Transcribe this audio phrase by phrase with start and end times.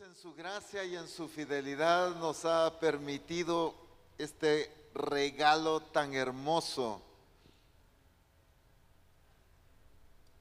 [0.00, 3.74] En su gracia y en su fidelidad nos ha permitido
[4.16, 7.02] este regalo tan hermoso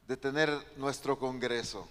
[0.06, 1.88] de tener nuestro Congreso.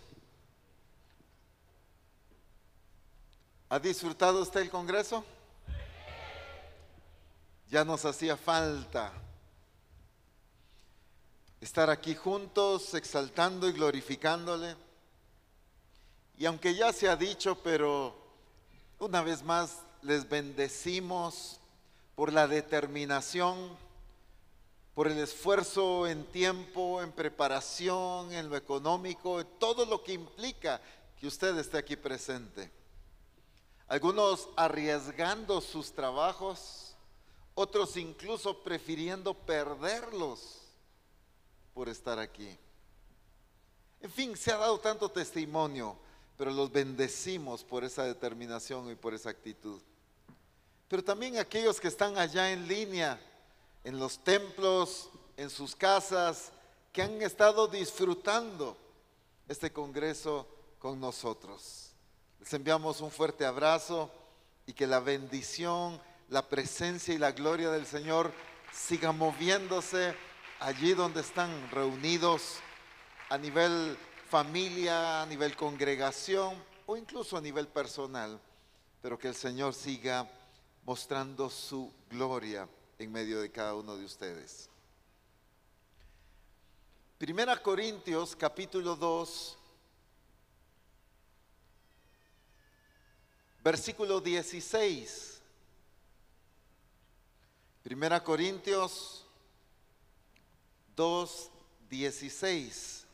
[3.69, 5.25] ¿Ha disfrutado usted el Congreso?
[7.69, 9.13] Ya nos hacía falta
[11.61, 14.86] estar aquí juntos, exaltando y glorificándole.
[16.39, 18.15] Y aunque ya se ha dicho, pero
[18.99, 21.59] una vez más les bendecimos
[22.15, 23.77] por la determinación,
[24.95, 30.81] por el esfuerzo en tiempo, en preparación, en lo económico, en todo lo que implica
[31.19, 32.71] que usted esté aquí presente.
[33.89, 36.97] Algunos arriesgando sus trabajos,
[37.55, 40.61] otros incluso prefiriendo perderlos
[41.73, 42.59] por estar aquí.
[44.01, 45.97] En fin, se ha dado tanto testimonio
[46.37, 49.81] pero los bendecimos por esa determinación y por esa actitud.
[50.89, 53.21] Pero también aquellos que están allá en línea,
[53.85, 56.53] en los templos, en sus casas,
[56.93, 58.77] que han estado disfrutando
[59.49, 60.47] este Congreso
[60.79, 61.91] con nosotros.
[62.41, 64.11] Les enviamos un fuerte abrazo
[64.67, 68.33] y que la bendición, la presencia y la gloria del Señor
[68.73, 70.15] sigan moviéndose
[70.61, 72.57] allí donde están reunidos
[73.29, 73.97] a nivel
[74.27, 78.41] familia, a nivel congregación o incluso a nivel personal,
[79.01, 80.29] pero que el Señor siga
[80.85, 84.69] mostrando su gloria en medio de cada uno de ustedes.
[87.19, 89.59] Primera Corintios capítulo 2,
[93.63, 95.41] versículo 16.
[97.83, 99.25] Primera Corintios
[100.97, 101.51] 2,
[101.89, 103.06] 16.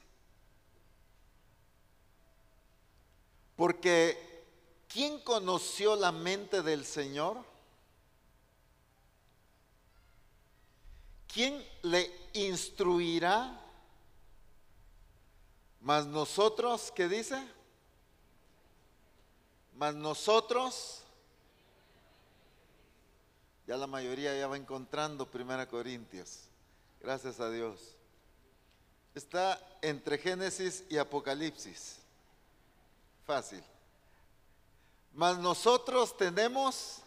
[3.56, 4.44] Porque
[4.88, 7.44] ¿quién conoció la mente del Señor?
[11.32, 13.58] ¿Quién le instruirá?
[15.80, 17.42] Mas nosotros, ¿qué dice?
[19.76, 21.02] Mas nosotros,
[23.66, 26.40] ya la mayoría ya va encontrando Primera Corintios,
[27.00, 27.80] gracias a Dios.
[29.14, 32.01] Está entre Génesis y Apocalipsis.
[33.24, 33.62] Fácil.
[35.12, 36.98] Mas nosotros tenemos...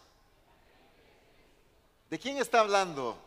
[2.08, 3.18] ¿De quién está hablando?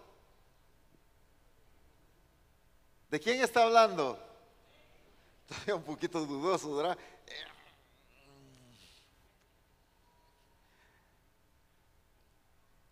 [3.09, 4.17] ¿De quién está hablando?
[5.47, 6.97] Todavía un poquito dudoso, ¿verdad?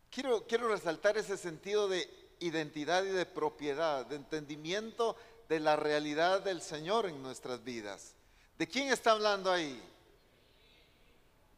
[0.10, 2.10] Quiero, quiero resaltar ese sentido de
[2.40, 5.16] identidad y de propiedad, de entendimiento
[5.48, 8.17] de la realidad del Señor en nuestras vidas.
[8.58, 9.82] ¿De quién está hablando ahí?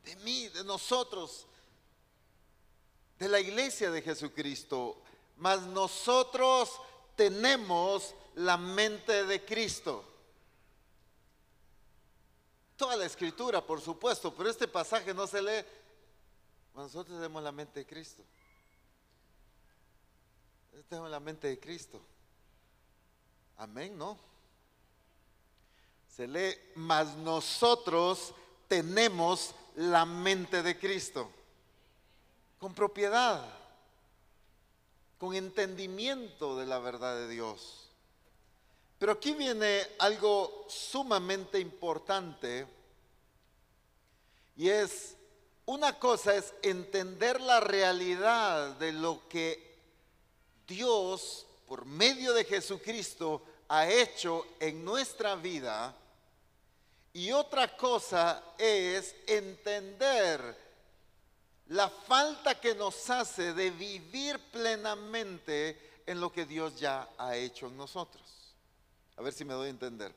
[0.04, 1.46] De mí, de nosotros,
[3.18, 5.02] de la iglesia de Jesucristo.
[5.38, 6.82] Mas nosotros
[7.16, 10.06] tenemos la mente de Cristo.
[12.76, 15.66] Toda la escritura, por supuesto, pero este pasaje no se lee.
[16.76, 18.24] Nosotros tenemos la mente de Cristo.
[20.88, 22.02] Tenemos la mente de Cristo.
[23.58, 24.29] Amén, ¿no?
[26.20, 28.34] Se lee, mas nosotros
[28.68, 31.32] tenemos la mente de Cristo,
[32.60, 33.42] con propiedad,
[35.18, 37.88] con entendimiento de la verdad de Dios.
[38.98, 42.68] Pero aquí viene algo sumamente importante
[44.58, 45.16] y es,
[45.68, 49.74] una cosa es entender la realidad de lo que
[50.68, 55.96] Dios, por medio de Jesucristo, ha hecho en nuestra vida
[57.14, 60.58] y otra cosa es entender
[61.68, 67.68] la falta que nos hace de vivir plenamente en lo que Dios ya ha hecho
[67.68, 68.24] en nosotros.
[69.18, 70.14] A ver si me doy a entender.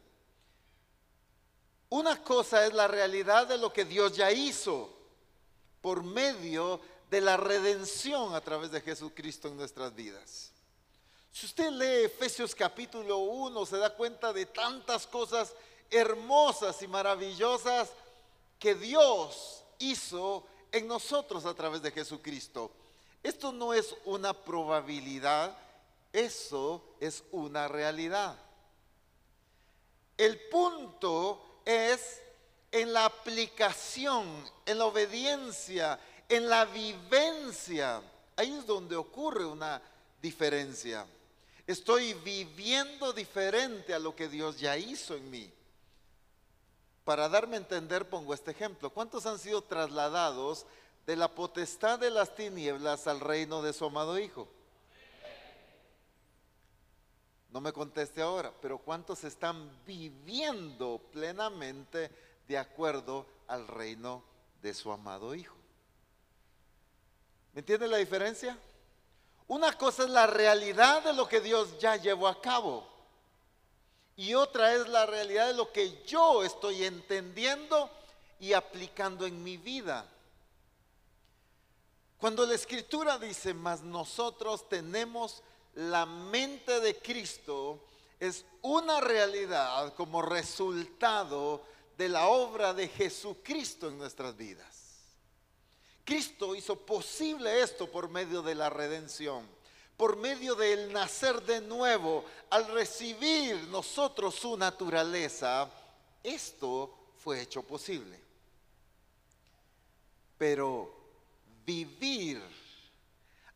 [1.90, 4.90] Una cosa es la realidad de lo que Dios ya hizo
[5.82, 6.80] por medio
[7.10, 10.52] de la redención a través de Jesucristo en nuestras vidas.
[11.30, 15.54] Si usted lee Efesios capítulo 1, se da cuenta de tantas cosas
[15.92, 17.90] hermosas y maravillosas
[18.58, 22.72] que Dios hizo en nosotros a través de Jesucristo.
[23.22, 25.56] Esto no es una probabilidad,
[26.12, 28.36] eso es una realidad.
[30.16, 32.20] El punto es
[32.70, 34.26] en la aplicación,
[34.66, 38.02] en la obediencia, en la vivencia.
[38.36, 39.80] Ahí es donde ocurre una
[40.20, 41.06] diferencia.
[41.66, 45.52] Estoy viviendo diferente a lo que Dios ya hizo en mí.
[47.04, 48.90] Para darme a entender, pongo este ejemplo.
[48.90, 50.66] ¿Cuántos han sido trasladados
[51.06, 54.48] de la potestad de las tinieblas al reino de su amado Hijo?
[57.50, 62.10] No me conteste ahora, pero ¿cuántos están viviendo plenamente
[62.48, 64.22] de acuerdo al reino
[64.62, 65.56] de su amado Hijo?
[67.52, 68.56] ¿Me entiende la diferencia?
[69.48, 72.88] Una cosa es la realidad de lo que Dios ya llevó a cabo.
[74.16, 77.90] Y otra es la realidad de lo que yo estoy entendiendo
[78.38, 80.06] y aplicando en mi vida.
[82.18, 85.42] Cuando la escritura dice, mas nosotros tenemos
[85.74, 87.80] la mente de Cristo,
[88.20, 91.64] es una realidad como resultado
[91.98, 94.82] de la obra de Jesucristo en nuestras vidas.
[96.04, 99.48] Cristo hizo posible esto por medio de la redención,
[100.02, 105.70] por medio del nacer de nuevo, al recibir nosotros su naturaleza,
[106.24, 108.18] esto fue hecho posible.
[110.36, 110.92] Pero
[111.64, 112.42] vivir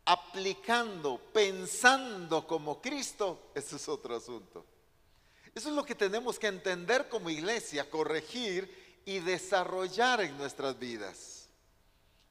[0.04, 4.64] aplicando, pensando como Cristo, eso es otro asunto.
[5.52, 11.48] Eso es lo que tenemos que entender como iglesia, corregir y desarrollar en nuestras vidas.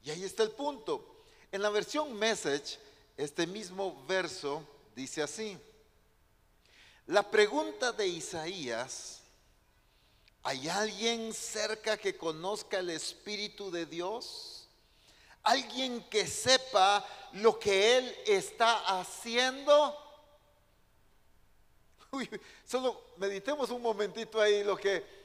[0.06, 1.26] Y ahí está el punto.
[1.52, 2.80] En la versión Message,
[3.18, 5.58] este mismo verso dice así.
[7.08, 9.22] La pregunta de Isaías,
[10.44, 14.68] ¿hay alguien cerca que conozca el Espíritu de Dios?
[15.44, 19.96] ¿Alguien que sepa lo que Él está haciendo?
[22.66, 25.16] solo meditemos un momentito ahí lo que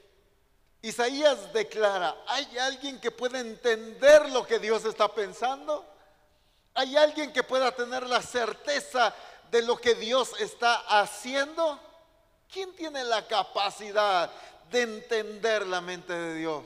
[0.83, 5.85] Isaías declara, ¿hay alguien que pueda entender lo que Dios está pensando?
[6.73, 9.13] ¿Hay alguien que pueda tener la certeza
[9.49, 11.79] de lo que Dios está haciendo?
[12.51, 14.31] ¿Quién tiene la capacidad
[14.69, 16.65] de entender la mente de Dios?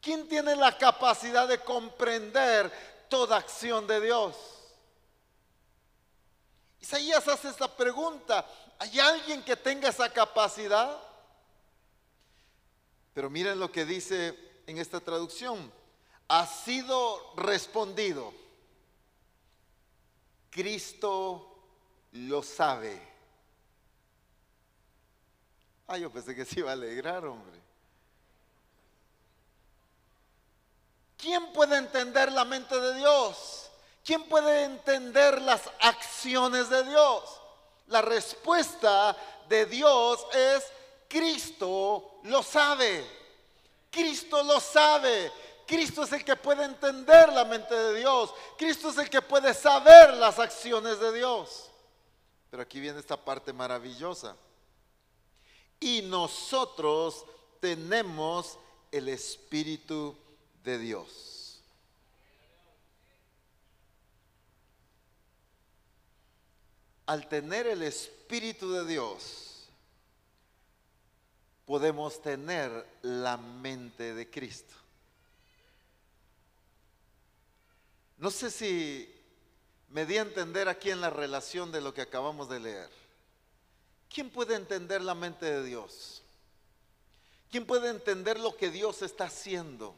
[0.00, 2.70] ¿Quién tiene la capacidad de comprender
[3.08, 4.36] toda acción de Dios?
[6.80, 8.44] Isaías hace esta pregunta,
[8.78, 10.98] ¿hay alguien que tenga esa capacidad?
[13.14, 15.72] Pero miren lo que dice en esta traducción.
[16.28, 18.41] Ha sido respondido.
[20.52, 21.48] Cristo
[22.12, 23.00] lo sabe.
[25.86, 27.58] Ah, yo pensé que se iba a alegrar, hombre.
[31.16, 33.70] ¿Quién puede entender la mente de Dios?
[34.04, 37.40] ¿Quién puede entender las acciones de Dios?
[37.86, 39.16] La respuesta
[39.48, 40.64] de Dios es
[41.08, 43.06] Cristo lo sabe.
[43.90, 45.32] Cristo lo sabe.
[45.72, 48.34] Cristo es el que puede entender la mente de Dios.
[48.58, 51.70] Cristo es el que puede saber las acciones de Dios.
[52.50, 54.36] Pero aquí viene esta parte maravillosa.
[55.80, 57.24] Y nosotros
[57.58, 58.58] tenemos
[58.90, 60.14] el Espíritu
[60.62, 61.62] de Dios.
[67.06, 69.70] Al tener el Espíritu de Dios,
[71.64, 74.81] podemos tener la mente de Cristo.
[78.22, 79.12] No sé si
[79.88, 82.88] me di a entender aquí en la relación de lo que acabamos de leer.
[84.08, 86.22] ¿Quién puede entender la mente de Dios?
[87.50, 89.96] ¿Quién puede entender lo que Dios está haciendo?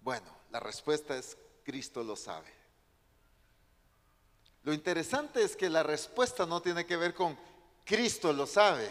[0.00, 2.52] Bueno, la respuesta es Cristo lo sabe.
[4.64, 7.38] Lo interesante es que la respuesta no tiene que ver con
[7.84, 8.90] Cristo lo sabe.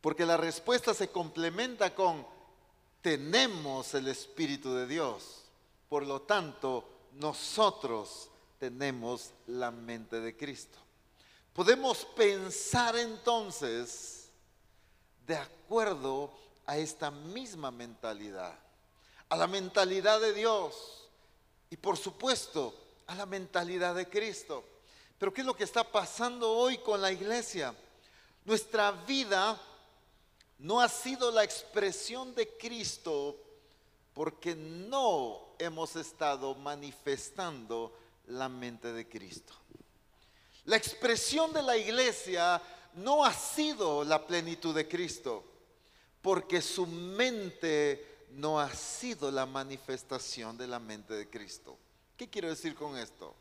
[0.00, 2.26] Porque la respuesta se complementa con
[3.02, 5.41] tenemos el Espíritu de Dios.
[5.92, 10.78] Por lo tanto, nosotros tenemos la mente de Cristo.
[11.52, 14.30] Podemos pensar entonces
[15.26, 16.32] de acuerdo
[16.64, 18.58] a esta misma mentalidad,
[19.28, 21.10] a la mentalidad de Dios
[21.68, 22.74] y por supuesto
[23.06, 24.64] a la mentalidad de Cristo.
[25.18, 27.74] Pero ¿qué es lo que está pasando hoy con la iglesia?
[28.46, 29.60] Nuestra vida
[30.58, 33.36] no ha sido la expresión de Cristo
[34.14, 39.54] porque no hemos estado manifestando la mente de Cristo.
[40.64, 42.62] La expresión de la iglesia
[42.94, 45.44] no ha sido la plenitud de Cristo
[46.20, 51.76] porque su mente no ha sido la manifestación de la mente de Cristo.
[52.16, 53.34] ¿Qué quiero decir con esto?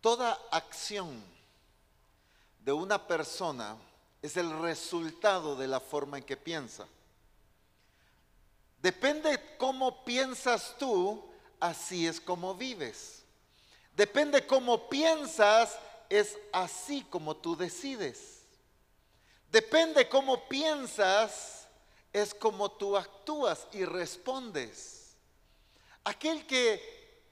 [0.00, 1.22] Toda acción
[2.64, 3.76] de una persona
[4.20, 6.86] es el resultado de la forma en que piensa.
[8.82, 11.24] Depende cómo piensas tú,
[11.60, 13.22] así es como vives.
[13.94, 18.42] Depende cómo piensas, es así como tú decides.
[19.52, 21.68] Depende cómo piensas,
[22.12, 25.14] es como tú actúas y respondes.
[26.02, 27.22] Aquel que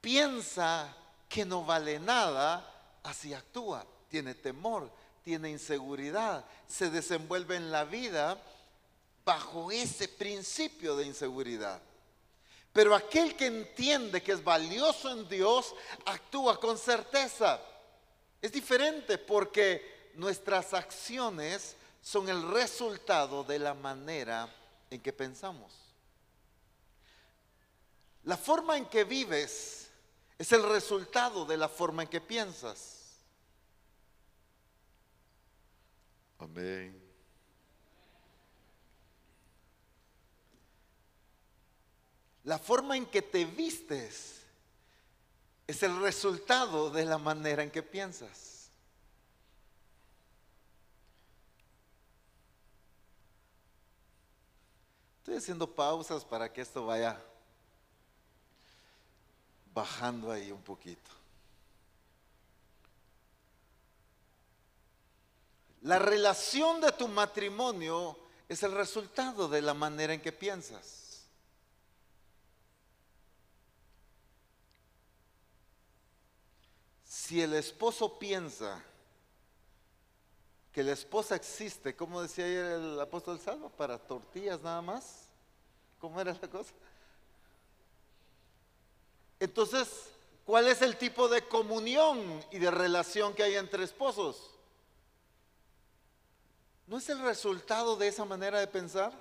[0.00, 0.92] piensa
[1.28, 2.68] que no vale nada,
[3.04, 4.90] así actúa, tiene temor,
[5.22, 8.36] tiene inseguridad, se desenvuelve en la vida
[9.24, 11.80] bajo ese principio de inseguridad.
[12.72, 15.74] Pero aquel que entiende que es valioso en Dios,
[16.06, 17.60] actúa con certeza.
[18.40, 24.52] Es diferente porque nuestras acciones son el resultado de la manera
[24.90, 25.72] en que pensamos.
[28.24, 29.90] La forma en que vives
[30.38, 33.18] es el resultado de la forma en que piensas.
[36.38, 37.01] Amén.
[42.44, 44.40] La forma en que te vistes
[45.66, 48.70] es el resultado de la manera en que piensas.
[55.18, 57.16] Estoy haciendo pausas para que esto vaya
[59.72, 61.10] bajando ahí un poquito.
[65.82, 68.16] La relación de tu matrimonio
[68.48, 71.01] es el resultado de la manera en que piensas.
[77.22, 78.82] Si el esposo piensa
[80.72, 85.28] que la esposa existe, como decía ayer el apóstol Salvo, para tortillas nada más,
[86.00, 86.72] ¿cómo era la cosa?
[89.38, 89.88] Entonces,
[90.44, 94.50] ¿cuál es el tipo de comunión y de relación que hay entre esposos?
[96.88, 99.12] ¿No es el resultado de esa manera de pensar?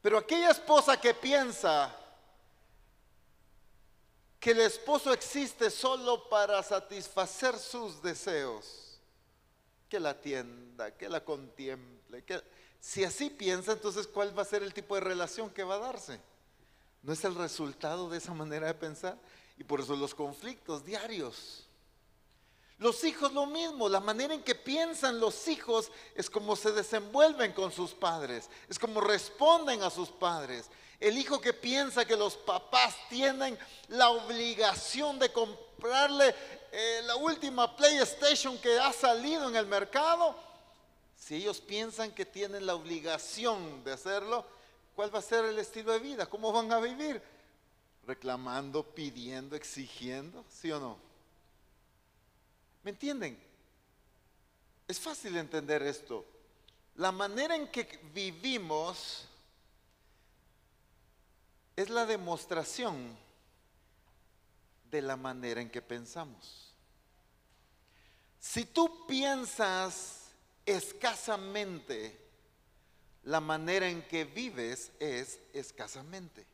[0.00, 1.98] Pero aquella esposa que piensa
[4.42, 8.98] que el esposo existe solo para satisfacer sus deseos,
[9.88, 12.42] que la atienda, que la contemple, que
[12.80, 15.78] si así piensa, entonces ¿cuál va a ser el tipo de relación que va a
[15.78, 16.20] darse?
[17.02, 19.16] ¿No es el resultado de esa manera de pensar?
[19.58, 21.68] Y por eso los conflictos diarios.
[22.78, 27.52] Los hijos lo mismo, la manera en que piensan los hijos es como se desenvuelven
[27.52, 30.68] con sus padres, es como responden a sus padres.
[31.02, 36.32] El hijo que piensa que los papás tienen la obligación de comprarle
[36.70, 40.36] eh, la última PlayStation que ha salido en el mercado,
[41.16, 44.46] si ellos piensan que tienen la obligación de hacerlo,
[44.94, 46.26] ¿cuál va a ser el estilo de vida?
[46.26, 47.20] ¿Cómo van a vivir?
[48.06, 50.96] Reclamando, pidiendo, exigiendo, ¿sí o no?
[52.84, 53.42] ¿Me entienden?
[54.86, 56.24] Es fácil entender esto.
[56.94, 59.26] La manera en que vivimos
[61.76, 63.16] es la demostración
[64.90, 66.74] de la manera en que pensamos.
[68.38, 70.32] Si tú piensas
[70.66, 72.18] escasamente,
[73.24, 76.44] la manera en que vives es escasamente.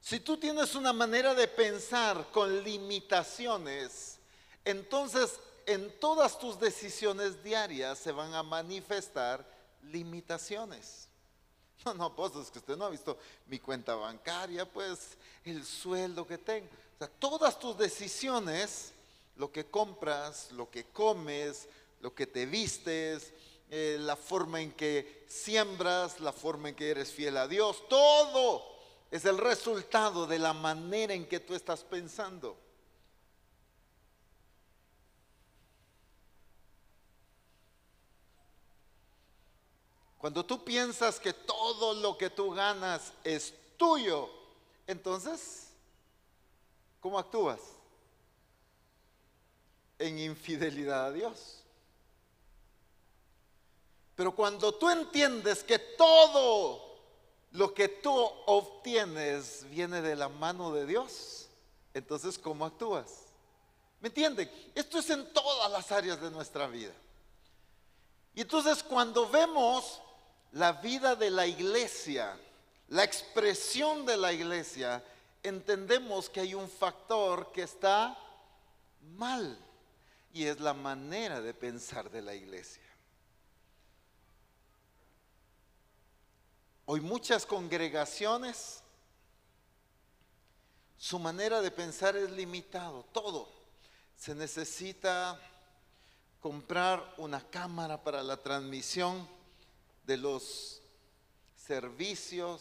[0.00, 4.18] Si tú tienes una manera de pensar con limitaciones,
[4.64, 9.46] entonces en todas tus decisiones diarias se van a manifestar
[9.82, 11.09] limitaciones.
[11.84, 16.26] No, no, pues es que usted no ha visto mi cuenta bancaria, pues el sueldo
[16.26, 16.68] que tengo.
[16.94, 18.92] O sea, todas tus decisiones,
[19.36, 21.68] lo que compras, lo que comes,
[22.00, 23.32] lo que te vistes,
[23.70, 28.62] eh, la forma en que siembras, la forma en que eres fiel a Dios, todo
[29.10, 32.56] es el resultado de la manera en que tú estás pensando.
[40.20, 44.28] Cuando tú piensas que todo lo que tú ganas es tuyo,
[44.86, 45.68] entonces,
[47.00, 47.58] ¿cómo actúas?
[49.98, 51.62] En infidelidad a Dios.
[54.14, 56.98] Pero cuando tú entiendes que todo
[57.52, 61.48] lo que tú obtienes viene de la mano de Dios,
[61.94, 63.22] entonces ¿cómo actúas?
[64.00, 64.50] ¿Me entienden?
[64.74, 66.92] Esto es en todas las áreas de nuestra vida.
[68.34, 70.00] Y entonces cuando vemos
[70.52, 72.36] la vida de la iglesia,
[72.88, 75.02] la expresión de la iglesia,
[75.42, 78.18] entendemos que hay un factor que está
[79.16, 79.56] mal
[80.32, 82.82] y es la manera de pensar de la iglesia.
[86.86, 88.82] Hoy muchas congregaciones,
[90.98, 93.48] su manera de pensar es limitado, todo.
[94.16, 95.40] Se necesita
[96.40, 99.28] comprar una cámara para la transmisión
[100.10, 100.82] de los
[101.54, 102.60] servicios.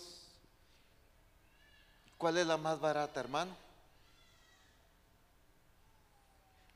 [2.16, 3.58] ¿Cuál es la más barata, hermano?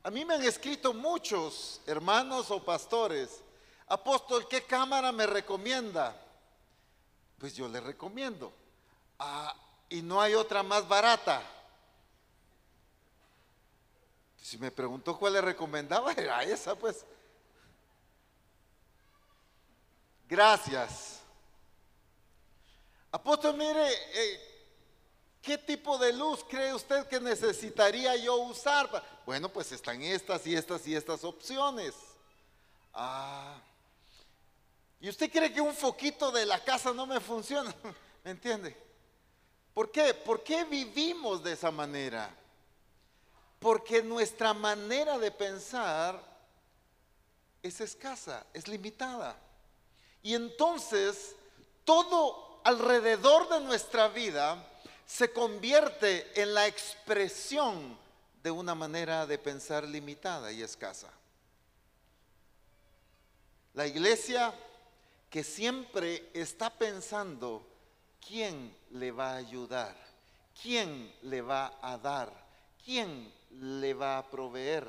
[0.02, 3.40] A mí me han escrito muchos hermanos o pastores,
[3.86, 6.20] apóstol, ¿qué cámara me recomienda?
[7.38, 8.52] Pues yo le recomiendo.
[9.20, 9.54] Ah,
[9.88, 11.40] y no hay otra más barata.
[14.42, 17.04] Si me preguntó cuál le recomendaba, era esa, pues.
[20.28, 21.20] Gracias.
[23.10, 24.40] Apóstol, mire, eh,
[25.40, 28.88] ¿qué tipo de luz cree usted que necesitaría yo usar?
[29.24, 31.94] Bueno, pues están estas y estas y estas opciones.
[32.92, 33.60] Ah.
[35.00, 37.74] ¿Y usted cree que un foquito de la casa no me funciona?
[38.24, 38.76] ¿Me entiende?
[39.74, 40.14] ¿Por qué?
[40.14, 42.34] ¿Por qué vivimos de esa manera?
[43.58, 46.20] Porque nuestra manera de pensar
[47.62, 49.36] es escasa, es limitada.
[50.24, 51.36] Y entonces
[51.84, 54.56] todo alrededor de nuestra vida
[55.06, 57.96] se convierte en la expresión
[58.42, 61.10] de una manera de pensar limitada y escasa.
[63.74, 64.54] La iglesia
[65.28, 67.66] que siempre está pensando
[68.26, 69.94] quién le va a ayudar,
[70.62, 72.32] quién le va a dar,
[72.82, 74.88] quién le va a proveer.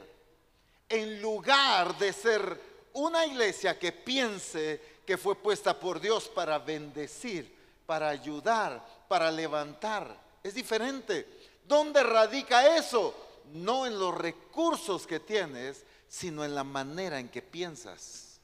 [0.87, 7.53] En lugar de ser una iglesia que piense que fue puesta por Dios para bendecir,
[7.85, 10.15] para ayudar, para levantar.
[10.43, 11.27] Es diferente.
[11.67, 13.15] ¿Dónde radica eso?
[13.53, 18.39] No en los recursos que tienes, sino en la manera en que piensas.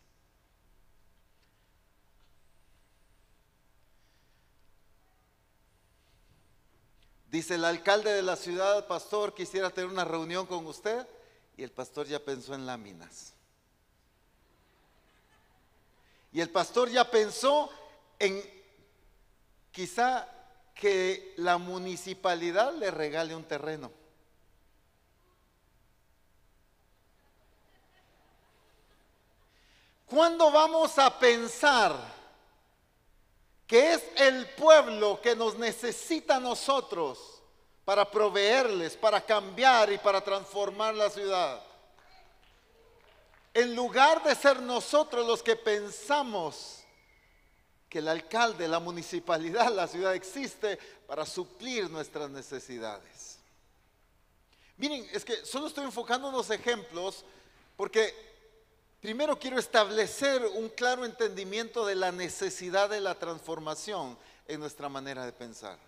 [7.31, 11.07] Dice el alcalde de la ciudad, pastor, quisiera tener una reunión con usted.
[11.55, 13.33] Y el pastor ya pensó en láminas.
[16.31, 17.69] Y el pastor ya pensó
[18.19, 18.41] en
[19.71, 20.27] quizá
[20.73, 23.91] que la municipalidad le regale un terreno.
[30.05, 32.21] ¿Cuándo vamos a pensar?
[33.71, 37.41] que es el pueblo que nos necesita a nosotros
[37.85, 41.63] para proveerles, para cambiar y para transformar la ciudad.
[43.53, 46.83] En lugar de ser nosotros los que pensamos
[47.89, 53.39] que el alcalde, la municipalidad, la ciudad existe para suplir nuestras necesidades.
[54.77, 57.25] Miren, es que solo estoy enfocando unos ejemplos
[57.75, 58.31] porque
[59.01, 64.15] Primero quiero establecer un claro entendimiento de la necesidad de la transformación
[64.47, 65.79] en nuestra manera de pensar.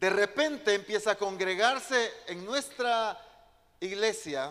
[0.00, 3.20] De repente empieza a congregarse en nuestra
[3.80, 4.50] iglesia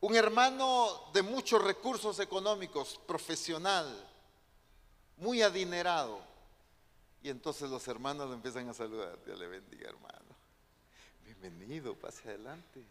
[0.00, 3.86] un hermano de muchos recursos económicos, profesional,
[5.18, 6.22] muy adinerado.
[7.22, 9.22] Y entonces los hermanos lo empiezan a saludar.
[9.26, 10.34] Dios le bendiga, hermano.
[11.22, 12.82] Bienvenido, pase adelante.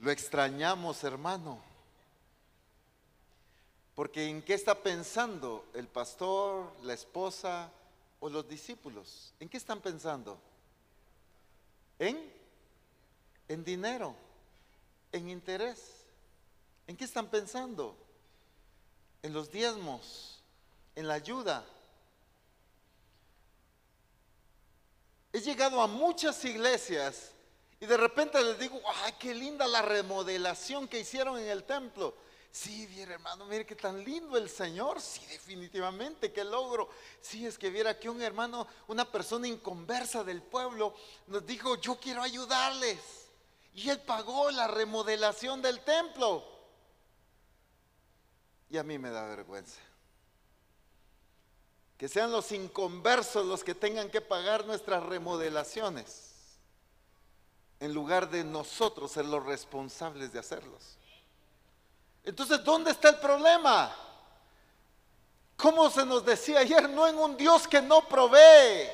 [0.00, 1.62] Lo extrañamos, hermano.
[3.94, 7.72] Porque ¿en qué está pensando el pastor, la esposa
[8.32, 9.32] los discípulos?
[9.40, 10.38] ¿En qué están pensando?
[11.98, 12.36] En
[13.48, 14.14] en dinero,
[15.12, 16.04] en interés.
[16.86, 17.96] ¿En qué están pensando?
[19.22, 20.40] En los diezmos,
[20.94, 21.64] en la ayuda,
[25.32, 27.32] He llegado a muchas iglesias
[27.78, 32.14] y de repente les digo, ay, qué linda la remodelación que hicieron en el templo.
[32.50, 35.00] Sí, viera hermano, mire qué tan lindo el Señor.
[35.00, 36.88] Sí, definitivamente, qué logro.
[37.20, 40.94] Sí, es que viera que un hermano, una persona inconversa del pueblo,
[41.26, 42.98] nos dijo, yo quiero ayudarles.
[43.74, 46.42] Y él pagó la remodelación del templo.
[48.70, 49.80] Y a mí me da vergüenza.
[51.98, 56.32] Que sean los inconversos los que tengan que pagar nuestras remodelaciones,
[57.80, 60.96] en lugar de nosotros ser los responsables de hacerlos.
[62.26, 63.94] Entonces, ¿dónde está el problema?
[65.56, 68.90] Como se nos decía ayer, no en un Dios que no provee,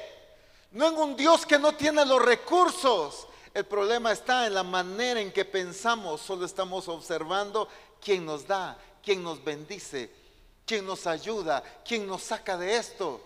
[0.71, 3.27] no en un Dios que no tiene los recursos.
[3.55, 7.69] El problema está en la manera en que pensamos, solo estamos observando
[8.01, 10.11] quién nos da, quién nos bendice,
[10.67, 13.21] quién nos ayuda, quién nos saca de esto.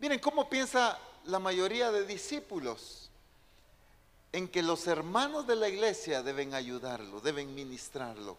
[0.00, 3.08] Miren cómo piensa la mayoría de discípulos
[4.32, 8.36] en que los hermanos de la iglesia deben ayudarlo, deben ministrarlo,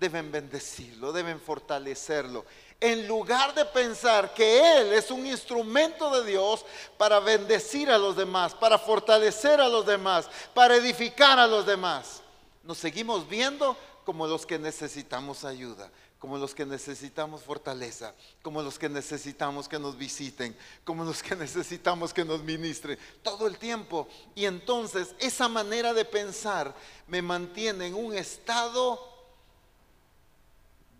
[0.00, 2.46] deben bendecirlo, deben fortalecerlo.
[2.80, 6.64] En lugar de pensar que Él es un instrumento de Dios
[6.96, 12.22] para bendecir a los demás, para fortalecer a los demás, para edificar a los demás,
[12.64, 18.78] nos seguimos viendo como los que necesitamos ayuda como los que necesitamos fortaleza, como los
[18.78, 24.06] que necesitamos que nos visiten, como los que necesitamos que nos ministren, todo el tiempo.
[24.34, 26.74] Y entonces esa manera de pensar
[27.06, 29.19] me mantiene en un estado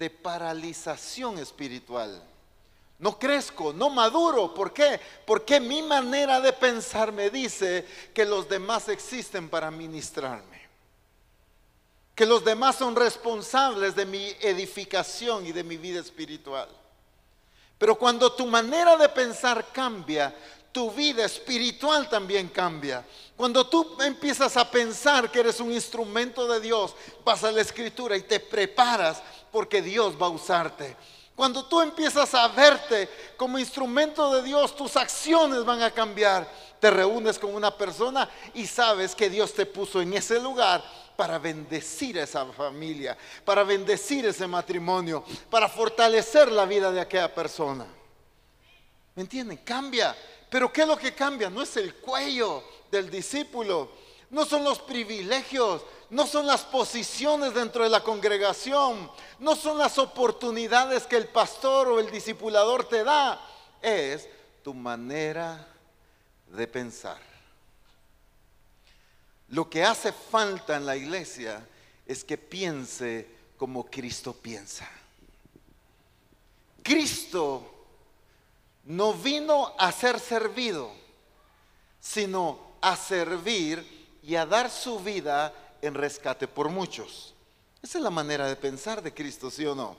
[0.00, 2.20] de paralización espiritual.
[2.98, 4.52] No crezco, no maduro.
[4.52, 5.00] ¿Por qué?
[5.24, 10.60] Porque mi manera de pensar me dice que los demás existen para ministrarme
[12.20, 16.68] que los demás son responsables de mi edificación y de mi vida espiritual.
[17.78, 20.34] Pero cuando tu manera de pensar cambia,
[20.70, 23.06] tu vida espiritual también cambia.
[23.34, 28.18] Cuando tú empiezas a pensar que eres un instrumento de Dios, vas a la escritura
[28.18, 30.96] y te preparas porque Dios va a usarte.
[31.34, 36.46] Cuando tú empiezas a verte como instrumento de Dios, tus acciones van a cambiar.
[36.78, 40.84] Te reúnes con una persona y sabes que Dios te puso en ese lugar
[41.16, 47.34] para bendecir a esa familia, para bendecir ese matrimonio, para fortalecer la vida de aquella
[47.34, 47.86] persona.
[49.14, 49.58] ¿Me entienden?
[49.58, 50.16] Cambia.
[50.48, 51.48] Pero ¿qué es lo que cambia?
[51.48, 53.90] No es el cuello del discípulo,
[54.30, 59.98] no son los privilegios, no son las posiciones dentro de la congregación, no son las
[59.98, 63.40] oportunidades que el pastor o el discipulador te da,
[63.82, 64.28] es
[64.62, 65.66] tu manera
[66.46, 67.20] de pensar.
[69.48, 71.66] Lo que hace falta en la iglesia
[72.06, 74.88] es que piense como Cristo piensa.
[76.82, 77.68] Cristo
[78.84, 80.92] no vino a ser servido,
[82.00, 85.52] sino a servir y a dar su vida
[85.82, 87.34] en rescate por muchos.
[87.82, 89.96] Esa es la manera de pensar de Cristo, ¿sí o no?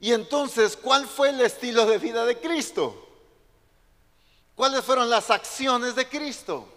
[0.00, 3.08] Y entonces, ¿cuál fue el estilo de vida de Cristo?
[4.54, 6.68] ¿Cuáles fueron las acciones de Cristo?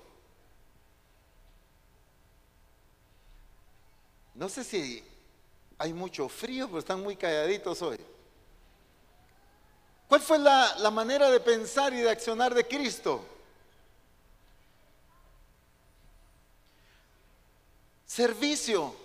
[4.36, 5.04] No sé si
[5.78, 8.00] hay mucho frío, pero están muy calladitos hoy.
[10.08, 13.26] ¿Cuál fue la, la, manera de pensar y de accionar de Cristo?
[18.06, 18.96] Servicio.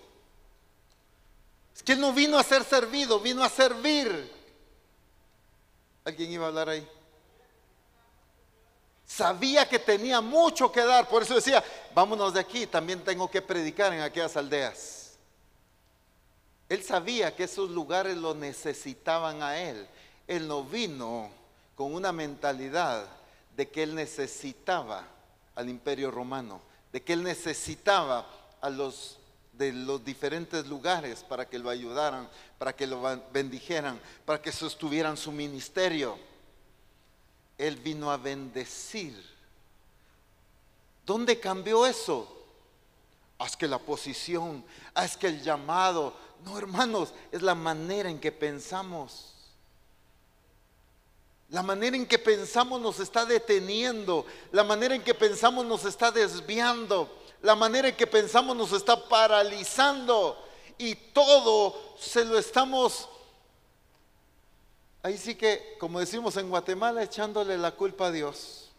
[1.75, 4.31] Es que Él no vino a ser servido, vino a servir.
[6.05, 6.87] ¿Alguien iba a hablar ahí?
[9.05, 13.41] Sabía que tenía mucho que dar, por eso decía, vámonos de aquí, también tengo que
[13.41, 15.01] predicar en aquellas aldeas.
[16.69, 19.85] Él sabía que esos lugares lo necesitaban a él.
[20.27, 21.29] Él no vino
[21.75, 23.05] con una mentalidad
[23.57, 25.05] de que él necesitaba
[25.55, 26.61] al imperio romano,
[26.93, 28.25] de que él necesitaba
[28.61, 29.17] a los
[29.53, 35.17] de los diferentes lugares para que lo ayudaran, para que lo bendijeran, para que sostuvieran
[35.17, 36.17] su ministerio.
[37.57, 39.13] Él vino a bendecir.
[41.05, 42.37] ¿Dónde cambió eso?
[43.37, 48.31] Haz que la posición, haz que el llamado, no, hermanos, es la manera en que
[48.31, 49.33] pensamos.
[51.49, 54.25] La manera en que pensamos nos está deteniendo.
[54.51, 57.20] La manera en que pensamos nos está desviando.
[57.41, 60.37] La manera en que pensamos nos está paralizando.
[60.77, 63.07] Y todo se lo estamos,
[65.03, 68.71] ahí sí que, como decimos en Guatemala, echándole la culpa a Dios.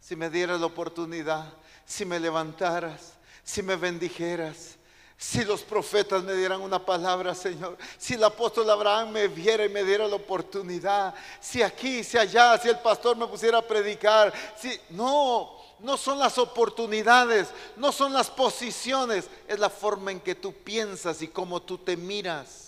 [0.00, 1.52] Si me dieras la oportunidad,
[1.86, 3.12] si me levantaras,
[3.44, 4.78] si me bendijeras,
[5.16, 7.76] si los profetas me dieran una palabra, Señor.
[7.98, 11.12] Si el apóstol Abraham me viera y me diera la oportunidad.
[11.40, 14.32] Si aquí, si allá, si el pastor me pusiera a predicar.
[14.56, 19.28] Si, no, no son las oportunidades, no son las posiciones.
[19.46, 22.66] Es la forma en que tú piensas y cómo tú te miras.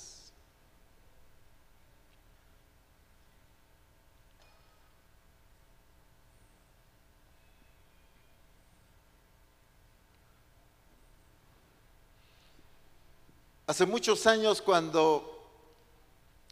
[13.66, 15.49] Hace muchos años cuando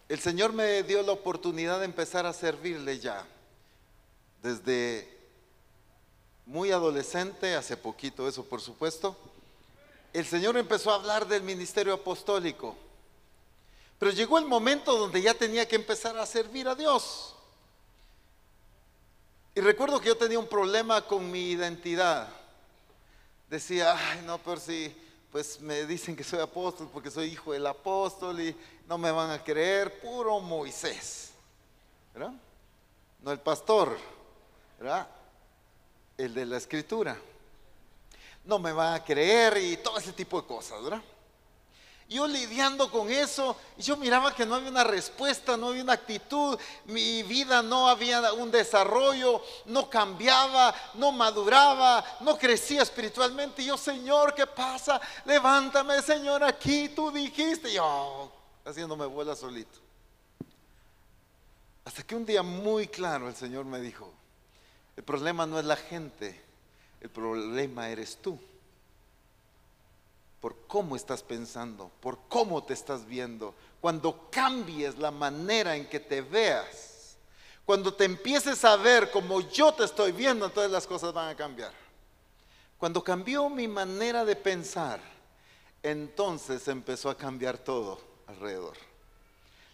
[0.08, 3.26] el Señor me dio la oportunidad de empezar a servirle ya,
[4.40, 5.17] desde
[6.48, 9.14] muy adolescente, hace poquito eso por supuesto,
[10.14, 12.74] el Señor empezó a hablar del ministerio apostólico.
[13.98, 17.34] Pero llegó el momento donde ya tenía que empezar a servir a Dios.
[19.54, 22.28] Y recuerdo que yo tenía un problema con mi identidad.
[23.50, 24.96] Decía, ay, no, pero si
[25.30, 28.56] pues me dicen que soy apóstol porque soy hijo del apóstol y
[28.86, 31.32] no me van a creer, puro Moisés,
[32.14, 32.32] ¿verdad?
[33.20, 33.98] No el pastor,
[34.78, 35.06] ¿verdad?
[36.18, 37.16] El de la escritura.
[38.44, 41.02] No me van a creer y todo ese tipo de cosas, ¿verdad?
[42.08, 46.58] yo lidiando con eso, yo miraba que no había una respuesta, no había una actitud,
[46.86, 53.60] mi vida no había un desarrollo, no cambiaba, no maduraba, no crecía espiritualmente.
[53.60, 54.98] Y yo, Señor, ¿qué pasa?
[55.26, 57.74] Levántame, Señor, aquí tú dijiste.
[57.74, 58.32] yo,
[58.64, 59.78] haciéndome bola solito.
[61.84, 64.10] Hasta que un día muy claro el Señor me dijo,
[64.98, 66.42] el problema no es la gente,
[67.00, 68.36] el problema eres tú.
[70.40, 73.54] Por cómo estás pensando, por cómo te estás viendo.
[73.80, 77.16] Cuando cambies la manera en que te veas,
[77.64, 81.36] cuando te empieces a ver como yo te estoy viendo, entonces las cosas van a
[81.36, 81.72] cambiar.
[82.76, 84.98] Cuando cambió mi manera de pensar,
[85.80, 88.76] entonces empezó a cambiar todo alrededor.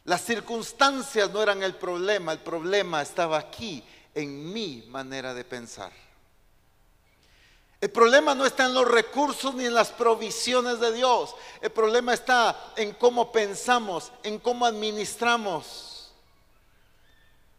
[0.04, 3.82] Las circunstancias no eran el problema, el problema estaba aquí,
[4.14, 5.92] en mi manera de pensar.
[7.81, 11.35] El problema no está en los recursos ni en las provisiones de Dios.
[11.61, 16.11] El problema está en cómo pensamos, en cómo administramos.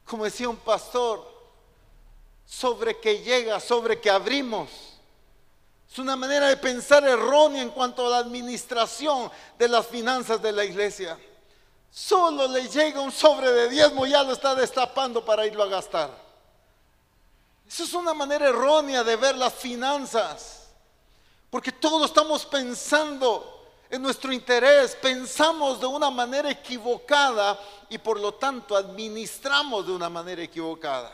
[0.03, 1.31] Como decía un pastor,
[2.43, 4.69] sobre que llega, sobre que abrimos.
[5.91, 10.51] Es una manera de pensar errónea en cuanto a la administración de las finanzas de
[10.51, 11.19] la iglesia.
[11.91, 15.67] Solo le llega un sobre de diezmo y ya lo está destapando para irlo a
[15.67, 16.24] gastar.
[17.75, 20.69] Eso es una manera errónea de ver las finanzas.
[21.49, 27.59] Porque todos estamos pensando en nuestro interés, pensamos de una manera equivocada
[27.89, 31.11] y por lo tanto administramos de una manera equivocada.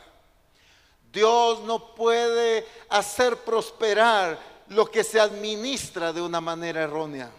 [1.12, 7.32] Dios no puede hacer prosperar lo que se administra de una manera errónea.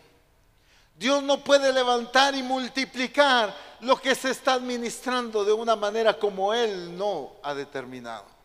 [0.97, 6.53] Dios no puede levantar y multiplicar lo que se está administrando de una manera como
[6.53, 8.42] Él no ha determinado.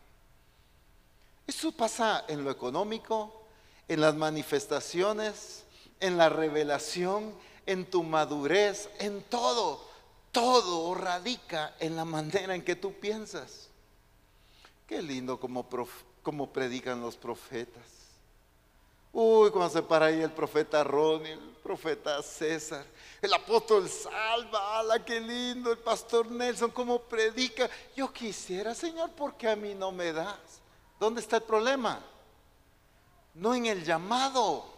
[1.48, 3.34] Eso pasa en lo económico,
[3.88, 5.64] en las manifestaciones,
[6.02, 7.34] en la revelación,
[7.66, 9.88] en tu madurez, en todo.
[10.34, 13.70] Todo radica en la manera en que tú piensas.
[14.86, 15.68] Qué lindo como,
[16.52, 17.84] predican los profetas.
[19.14, 22.86] Uy, cuando se para ahí el profeta Ronnie, el profeta César,
[23.22, 27.70] el apóstol Salva, ala, qué lindo, el pastor Nelson, cómo predica.
[27.96, 30.38] Yo quisiera, Señor, porque a mí no me das.
[31.00, 32.00] ¿Dónde está el problema?
[33.36, 34.78] No en el llamado.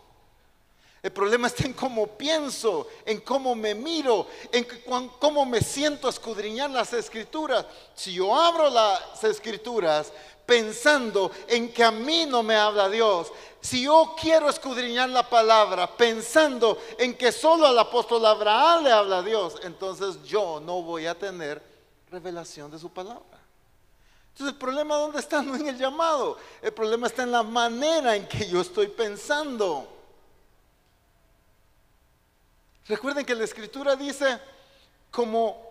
[1.02, 4.68] El problema está en cómo pienso, en cómo me miro, en
[5.18, 7.66] cómo me siento a escudriñar las escrituras.
[7.96, 10.12] Si yo abro las escrituras
[10.46, 15.96] pensando en que a mí no me habla Dios, si yo quiero escudriñar la palabra
[15.96, 21.18] pensando en que solo al apóstol Abraham le habla Dios, entonces yo no voy a
[21.18, 21.64] tener
[22.12, 23.39] revelación de su palabra.
[24.40, 25.42] Entonces el problema dónde está?
[25.42, 26.38] No en el llamado.
[26.62, 29.86] El problema está en la manera en que yo estoy pensando.
[32.88, 34.40] Recuerden que la escritura dice
[35.12, 35.62] como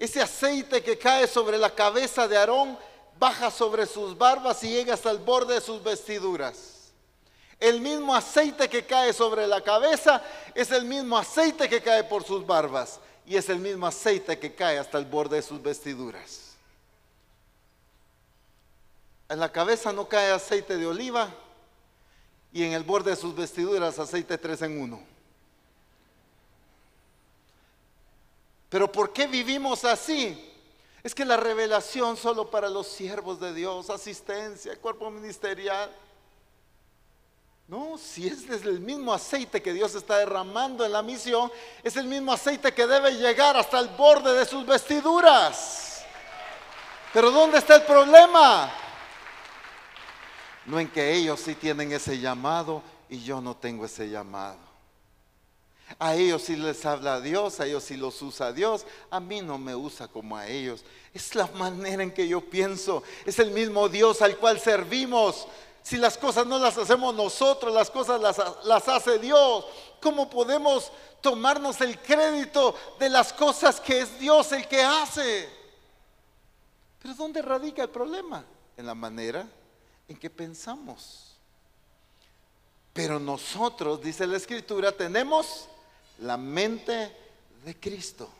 [0.00, 2.76] ese aceite que cae sobre la cabeza de Aarón
[3.20, 6.90] baja sobre sus barbas y llega hasta el borde de sus vestiduras.
[7.60, 10.24] El mismo aceite que cae sobre la cabeza
[10.56, 14.56] es el mismo aceite que cae por sus barbas y es el mismo aceite que
[14.56, 16.45] cae hasta el borde de sus vestiduras.
[19.28, 21.28] En la cabeza no cae aceite de oliva
[22.52, 25.00] y en el borde de sus vestiduras aceite tres en uno.
[28.68, 30.52] Pero ¿por qué vivimos así?
[31.02, 35.90] Es que la revelación solo para los siervos de Dios, asistencia, cuerpo ministerial.
[37.68, 41.50] No, si es el mismo aceite que Dios está derramando en la misión,
[41.82, 46.04] es el mismo aceite que debe llegar hasta el borde de sus vestiduras.
[47.12, 48.72] Pero ¿dónde está el problema?
[50.66, 54.58] No en que ellos sí tienen ese llamado y yo no tengo ese llamado.
[56.00, 59.56] A ellos sí les habla Dios, a ellos sí los usa Dios, a mí no
[59.56, 60.84] me usa como a ellos.
[61.14, 65.46] Es la manera en que yo pienso, es el mismo Dios al cual servimos.
[65.84, 69.64] Si las cosas no las hacemos nosotros, las cosas las, las hace Dios.
[70.02, 75.48] ¿Cómo podemos tomarnos el crédito de las cosas que es Dios el que hace?
[77.00, 78.44] Pero ¿dónde radica el problema?
[78.76, 79.46] En la manera
[80.08, 81.36] en que pensamos.
[82.92, 85.68] Pero nosotros, dice la escritura, tenemos
[86.18, 87.14] la mente
[87.64, 88.30] de Cristo.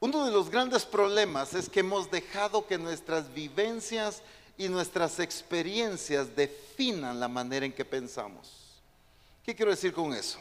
[0.00, 4.20] Uno de los grandes problemas es que hemos dejado que nuestras vivencias
[4.58, 8.82] y nuestras experiencias definan la manera en que pensamos.
[9.42, 10.38] ¿Qué quiero decir con eso?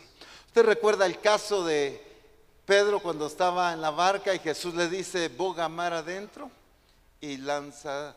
[0.48, 2.04] Usted recuerda el caso de
[2.66, 6.52] Pedro cuando estaba en la barca y Jesús le dice, boga mar adentro
[7.22, 8.16] y lanza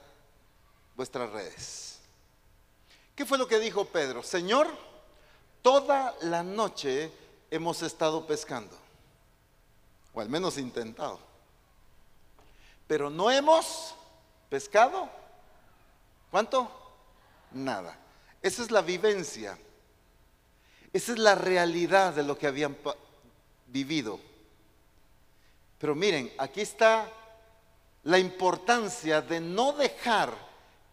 [0.97, 1.99] vuestras redes.
[3.15, 4.23] ¿Qué fue lo que dijo Pedro?
[4.23, 4.67] Señor,
[5.63, 7.13] toda la noche
[7.51, 8.77] hemos estado pescando,
[10.13, 11.21] o al menos intentado,
[12.87, 13.95] pero no hemos
[14.49, 15.09] pescado.
[16.31, 16.71] ¿Cuánto?
[17.53, 17.97] Nada.
[18.43, 19.59] Esa es la vivencia.
[20.93, 22.77] Esa es la realidad de lo que habían
[23.67, 24.21] vivido.
[25.79, 27.11] Pero miren, aquí está
[28.05, 30.46] la importancia de no dejar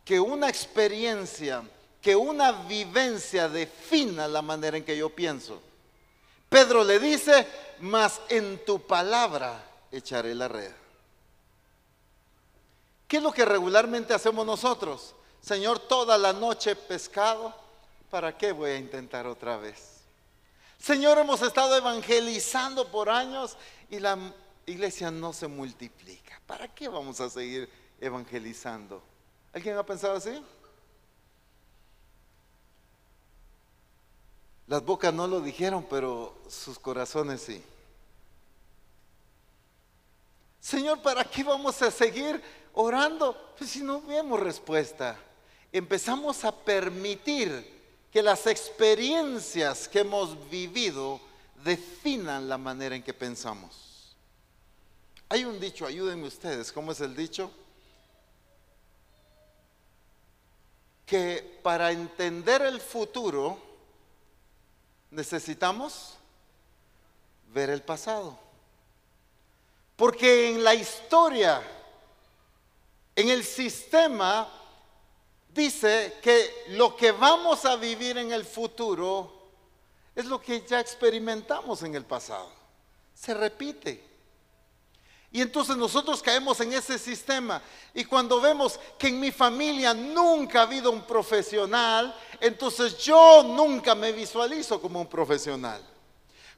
[0.03, 1.63] que una experiencia,
[2.01, 5.61] que una vivencia defina la manera en que yo pienso.
[6.49, 7.47] Pedro le dice,
[7.79, 10.71] mas en tu palabra echaré la red.
[13.07, 15.15] ¿Qué es lo que regularmente hacemos nosotros?
[15.41, 17.53] Señor, toda la noche pescado,
[18.09, 20.01] ¿para qué voy a intentar otra vez?
[20.79, 23.55] Señor, hemos estado evangelizando por años
[23.89, 24.17] y la
[24.65, 26.41] iglesia no se multiplica.
[26.45, 27.69] ¿Para qué vamos a seguir
[28.01, 29.01] evangelizando?
[29.53, 30.43] ¿Alguien ha pensado así?
[34.67, 37.63] Las bocas no lo dijeron, pero sus corazones sí.
[40.59, 42.41] Señor, ¿para qué vamos a seguir
[42.73, 43.53] orando?
[43.57, 45.19] Pues si no vemos respuesta.
[45.71, 47.71] Empezamos a permitir
[48.11, 51.19] que las experiencias que hemos vivido
[51.63, 54.15] definan la manera en que pensamos.
[55.29, 57.51] Hay un dicho, ayúdenme ustedes, ¿cómo es el dicho?
[61.13, 63.59] Que para entender el futuro
[65.11, 66.15] necesitamos
[67.53, 68.35] ver el pasado.
[69.95, 71.61] Porque en la historia,
[73.15, 74.51] en el sistema,
[75.49, 79.51] dice que lo que vamos a vivir en el futuro
[80.15, 82.49] es lo que ya experimentamos en el pasado.
[83.13, 84.12] Se repite.
[85.33, 87.59] Y entonces nosotros caemos en ese sistema.
[87.91, 93.95] Y cuando vemos que en mi familia nunca ha habido un profesional, entonces yo nunca
[93.95, 95.81] me visualizo como un profesional.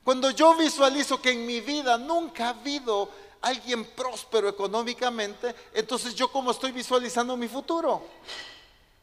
[0.04, 3.10] Cuando yo visualizo que en mi vida nunca ha habido
[3.42, 8.04] alguien próspero económicamente, entonces yo como estoy visualizando mi futuro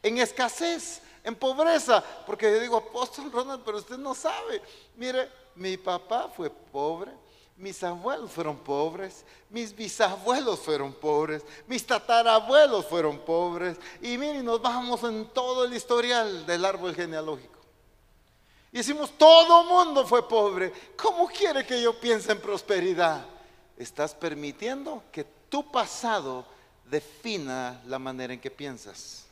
[0.03, 2.03] en escasez, en pobreza.
[2.27, 4.61] Porque yo digo, apóstol Ronald, pero usted no sabe.
[4.97, 7.11] Mire, mi papá fue pobre,
[7.57, 13.77] mis abuelos fueron pobres, mis bisabuelos fueron pobres, mis tatarabuelos fueron pobres.
[14.01, 17.59] Y miren, nos bajamos en todo el historial del árbol genealógico.
[18.71, 20.73] Y decimos, todo mundo fue pobre.
[20.97, 23.23] ¿Cómo quiere que yo piense en prosperidad?
[23.77, 26.45] Estás permitiendo que tu pasado
[26.89, 29.25] defina la manera en que piensas.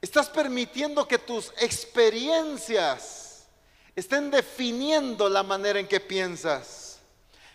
[0.00, 3.29] Estás permitiendo que tus experiencias
[3.94, 6.98] estén definiendo la manera en que piensas.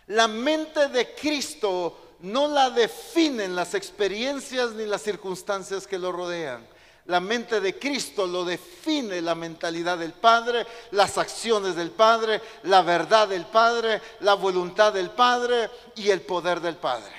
[0.07, 6.67] La mente de Cristo no la definen las experiencias ni las circunstancias que lo rodean.
[7.05, 12.81] La mente de Cristo lo define la mentalidad del Padre, las acciones del Padre, la
[12.81, 17.13] verdad del Padre, la voluntad del Padre y el poder del Padre.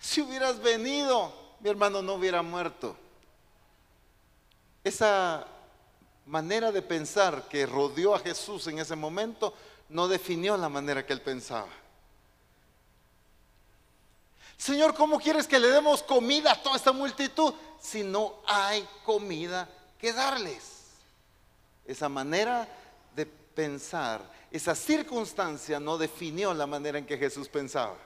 [0.00, 2.96] Si hubieras venido, mi hermano no hubiera muerto.
[4.82, 5.46] Esa
[6.26, 9.52] manera de pensar que rodeó a Jesús en ese momento
[9.88, 11.68] no definió la manera que él pensaba.
[14.56, 19.68] Señor, ¿cómo quieres que le demos comida a toda esta multitud si no hay comida
[19.98, 20.80] que darles?
[21.84, 22.68] Esa manera
[23.16, 27.96] de pensar, esa circunstancia no definió la manera en que Jesús pensaba.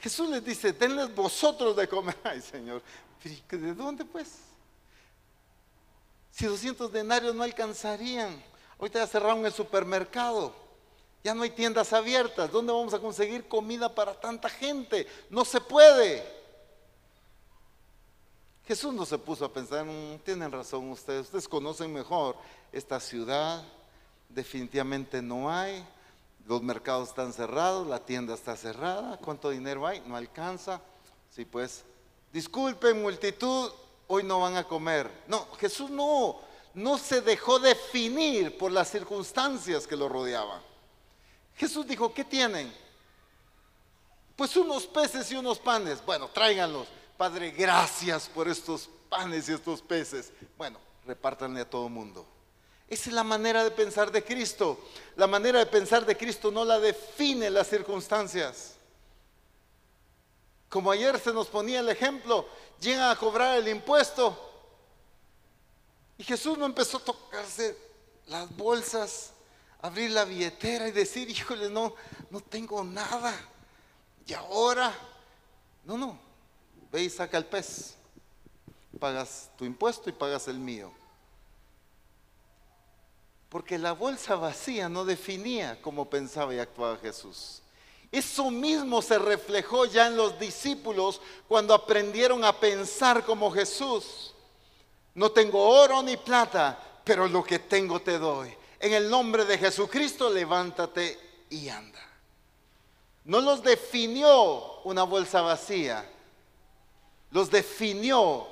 [0.00, 2.16] Jesús les dice, denles vosotros de comer.
[2.24, 2.82] Ay, Señor,
[3.22, 4.51] ¿de dónde pues?
[6.32, 8.42] Si 200 denarios no alcanzarían.
[8.78, 10.52] Ahorita ya cerraron el supermercado.
[11.22, 12.50] Ya no hay tiendas abiertas.
[12.50, 15.06] ¿Dónde vamos a conseguir comida para tanta gente?
[15.30, 16.42] No se puede.
[18.66, 19.86] Jesús no se puso a pensar,
[20.24, 22.36] tienen razón ustedes, ustedes conocen mejor
[22.70, 23.62] esta ciudad,
[24.28, 25.84] definitivamente no hay,
[26.46, 30.00] los mercados están cerrados, la tienda está cerrada, ¿cuánto dinero hay?
[30.06, 30.80] No alcanza.
[31.30, 31.84] Sí, pues,
[32.32, 33.72] disculpen multitud,
[34.06, 35.10] hoy no van a comer.
[35.26, 36.40] No, Jesús no,
[36.74, 40.60] no se dejó definir por las circunstancias que lo rodeaban.
[41.56, 42.72] Jesús dijo, ¿qué tienen?
[44.36, 46.04] Pues unos peces y unos panes.
[46.04, 46.88] Bueno, tráiganlos.
[47.16, 50.32] Padre, gracias por estos panes y estos peces.
[50.56, 52.26] Bueno, repártanle a todo mundo.
[52.88, 54.78] Esa es la manera de pensar de Cristo.
[55.16, 58.74] La manera de pensar de Cristo no la define las circunstancias.
[60.68, 62.46] Como ayer se nos ponía el ejemplo,
[62.80, 64.50] llegan a cobrar el impuesto
[66.18, 67.76] y Jesús no empezó a tocarse
[68.26, 69.32] las bolsas,
[69.80, 71.94] abrir la billetera y decir, híjole, no,
[72.30, 73.34] no tengo nada.
[74.26, 74.94] Y ahora,
[75.84, 76.18] no, no,
[76.92, 77.96] ve y saca el pez.
[79.00, 80.92] Pagas tu impuesto y pagas el mío.
[83.48, 87.61] Porque la bolsa vacía no definía cómo pensaba y actuaba Jesús.
[88.12, 94.34] Eso mismo se reflejó ya en los discípulos cuando aprendieron a pensar como Jesús.
[95.14, 98.54] No tengo oro ni plata, pero lo que tengo te doy.
[98.78, 102.00] En el nombre de Jesucristo, levántate y anda.
[103.24, 106.06] No los definió una bolsa vacía,
[107.30, 108.46] los definió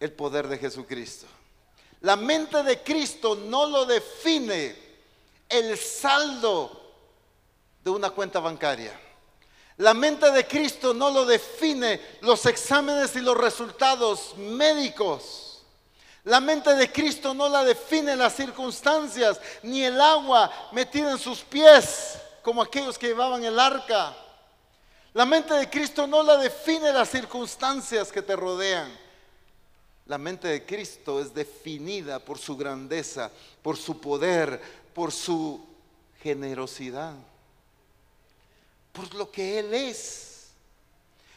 [0.00, 1.26] el poder de Jesucristo.
[2.02, 4.76] La mente de Cristo no lo define
[5.48, 6.81] el saldo
[7.84, 8.98] de una cuenta bancaria.
[9.78, 15.62] La mente de Cristo no lo define los exámenes y los resultados médicos.
[16.24, 21.40] La mente de Cristo no la define las circunstancias, ni el agua metida en sus
[21.40, 24.14] pies, como aquellos que llevaban el arca.
[25.14, 28.96] La mente de Cristo no la define las circunstancias que te rodean.
[30.06, 33.30] La mente de Cristo es definida por su grandeza,
[33.62, 34.60] por su poder,
[34.94, 35.64] por su
[36.22, 37.14] generosidad
[38.92, 40.50] por lo que Él es.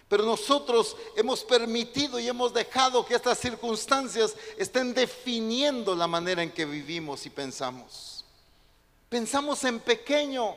[0.07, 6.51] Pero nosotros hemos permitido y hemos dejado que estas circunstancias estén definiendo la manera en
[6.51, 8.23] que vivimos y pensamos.
[9.09, 10.55] Pensamos en pequeño.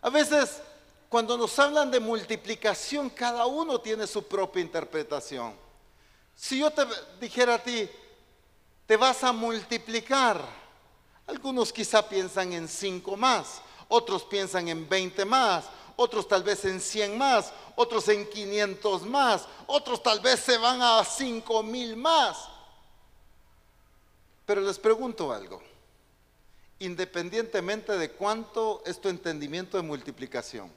[0.00, 0.62] A veces
[1.08, 5.54] cuando nos hablan de multiplicación, cada uno tiene su propia interpretación.
[6.34, 6.86] Si yo te
[7.18, 7.88] dijera a ti,
[8.86, 10.44] te vas a multiplicar,
[11.26, 15.64] algunos quizá piensan en cinco más, otros piensan en 20 más,
[15.96, 20.80] otros tal vez en 100 más, otros en 500 más, otros tal vez se van
[20.80, 22.48] a 5 mil más.
[24.46, 25.60] Pero les pregunto algo,
[26.78, 30.70] independientemente de cuánto es tu entendimiento de multiplicación,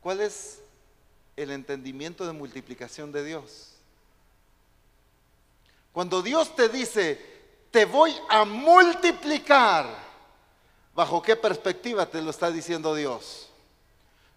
[0.00, 0.60] ¿cuál es
[1.34, 3.72] el entendimiento de multiplicación de Dios?
[5.92, 7.18] Cuando Dios te dice,
[7.70, 10.05] te voy a multiplicar,
[10.96, 13.50] ¿Bajo qué perspectiva te lo está diciendo Dios?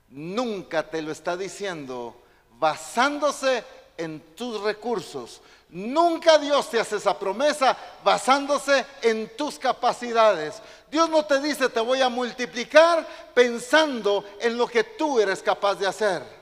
[0.10, 2.14] Nunca te lo está diciendo
[2.60, 3.64] basándose
[3.96, 5.40] en tus recursos.
[5.70, 10.62] Nunca Dios te hace esa promesa basándose en tus capacidades.
[10.92, 15.76] Dios no te dice te voy a multiplicar pensando en lo que tú eres capaz
[15.76, 16.39] de hacer.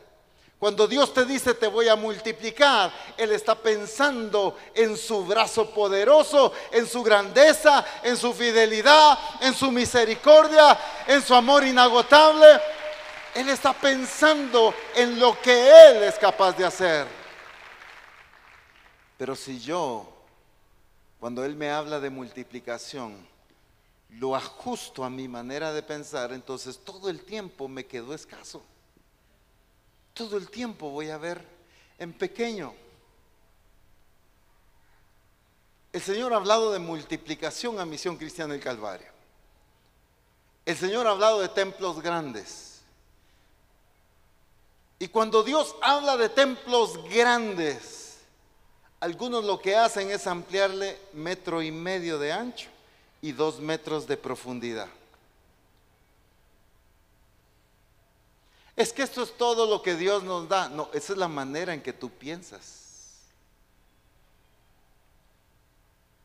[0.59, 6.51] Cuando Dios te dice te voy a multiplicar, Él está pensando en su brazo poderoso,
[6.71, 12.59] en su grandeza, en su fidelidad, en su misericordia, en su amor inagotable.
[13.35, 17.05] Él está pensando en lo que Él es capaz de hacer.
[19.15, 20.11] Pero si yo,
[21.19, 23.27] cuando Él me habla de multiplicación,
[24.09, 28.63] lo ajusto a mi manera de pensar, entonces todo el tiempo me quedo escaso
[30.17, 31.45] todo el tiempo voy a ver
[31.99, 32.73] en pequeño.
[35.93, 39.07] El Señor ha hablado de multiplicación a Misión Cristiana del Calvario.
[40.65, 42.81] El Señor ha hablado de templos grandes.
[44.99, 48.17] Y cuando Dios habla de templos grandes,
[48.99, 52.69] algunos lo que hacen es ampliarle metro y medio de ancho
[53.21, 54.89] y dos metros de profundidad.
[58.77, 60.69] Es que esto es todo lo que Dios nos da.
[60.69, 63.23] No, esa es la manera en que tú piensas.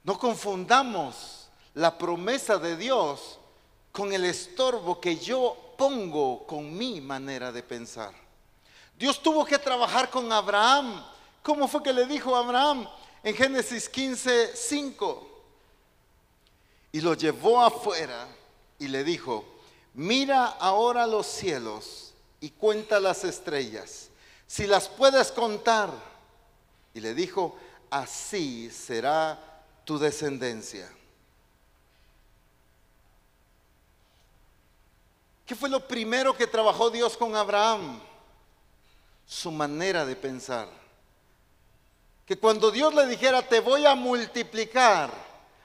[0.04, 3.38] No confundamos la promesa de Dios
[3.90, 8.12] con el estorbo que yo pongo con mi manera de pensar.
[8.98, 11.02] Dios tuvo que trabajar con Abraham.
[11.42, 12.86] ¿Cómo fue que le dijo a Abraham
[13.22, 15.30] en Génesis 15, 5?
[16.92, 18.28] Y lo llevó afuera
[18.78, 19.42] y le dijo,
[19.94, 22.11] mira ahora los cielos
[22.42, 24.10] y cuenta las estrellas,
[24.48, 25.90] si las puedes contar.
[26.92, 27.56] Y le dijo,
[27.88, 29.38] así será
[29.84, 30.90] tu descendencia.
[35.46, 38.00] ¿Qué fue lo primero que trabajó Dios con Abraham?
[39.24, 40.68] Su manera de pensar.
[42.26, 45.12] Que cuando Dios le dijera, te voy a multiplicar,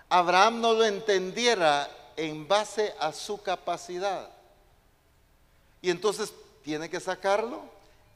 [0.10, 4.30] Abraham no lo entendiera en base a su capacidad.
[5.82, 6.32] Y entonces
[6.68, 7.61] tiene que sacarlo,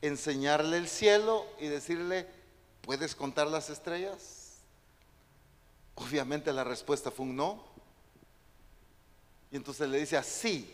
[0.02, 2.28] enseñarle el cielo y decirle,
[2.82, 4.58] ¿puedes contar las estrellas?
[5.96, 7.64] Obviamente la respuesta fue un no.
[9.54, 10.70] Y entonces le dice, así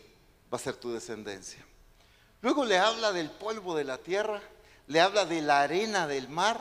[0.52, 1.64] va a ser tu descendencia.
[2.42, 4.42] Luego le habla del polvo de la tierra,
[4.88, 6.60] le habla de la arena del mar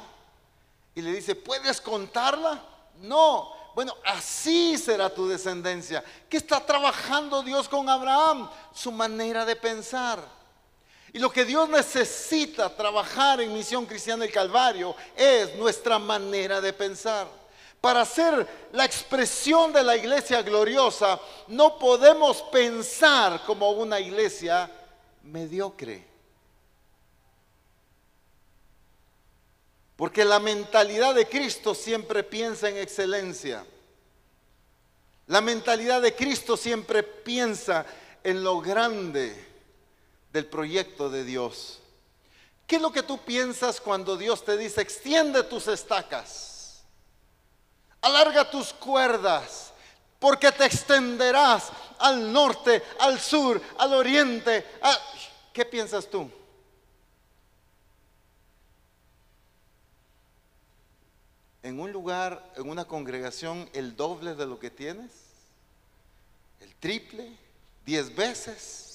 [0.93, 2.63] y le dice, ¿puedes contarla?
[3.01, 3.55] No.
[3.73, 6.03] Bueno, así será tu descendencia.
[6.29, 8.51] ¿Qué está trabajando Dios con Abraham?
[8.71, 10.36] Su manera de pensar.
[11.17, 16.71] Y lo que Dios necesita trabajar en Misión Cristiana del Calvario es nuestra manera de
[16.73, 17.27] pensar.
[17.81, 24.69] Para ser la expresión de la iglesia gloriosa, no podemos pensar como una iglesia
[25.23, 26.05] mediocre.
[29.95, 33.65] Porque la mentalidad de Cristo siempre piensa en excelencia.
[35.25, 37.87] La mentalidad de Cristo siempre piensa
[38.23, 39.46] en lo grande
[40.31, 41.79] del proyecto de Dios.
[42.65, 46.83] ¿Qué es lo que tú piensas cuando Dios te dice, extiende tus estacas,
[48.01, 49.71] alarga tus cuerdas,
[50.19, 54.65] porque te extenderás al norte, al sur, al oriente?
[55.53, 56.29] ¿Qué piensas tú?
[61.67, 65.11] en un lugar, en una congregación, el doble de lo que tienes,
[66.61, 67.29] el triple,
[67.85, 68.86] diez veces.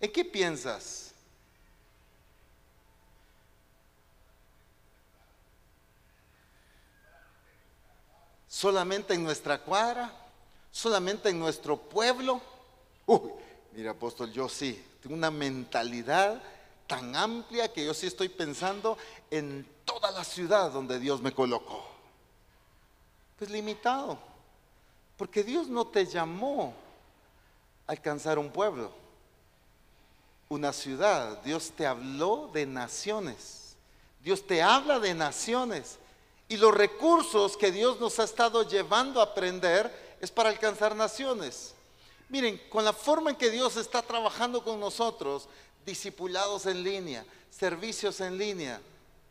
[0.00, 1.10] ¿En qué piensas?
[8.60, 10.12] solamente en nuestra cuadra,
[10.70, 12.42] solamente en nuestro pueblo.
[13.06, 13.30] Uy,
[13.72, 16.42] mira, apóstol, yo sí, tengo una mentalidad
[16.86, 18.98] tan amplia que yo sí estoy pensando
[19.30, 21.88] en toda la ciudad donde Dios me colocó.
[23.38, 24.18] Pues limitado,
[25.16, 26.74] porque Dios no te llamó
[27.86, 28.92] a alcanzar un pueblo,
[30.50, 31.40] una ciudad.
[31.44, 33.76] Dios te habló de naciones.
[34.22, 35.98] Dios te habla de naciones.
[36.48, 41.72] Y los recursos que Dios nos ha estado llevando a aprender es para alcanzar naciones.
[42.28, 45.48] Miren, con la forma en que Dios está trabajando con nosotros,
[45.86, 48.80] discipulados en línea, servicios en línea.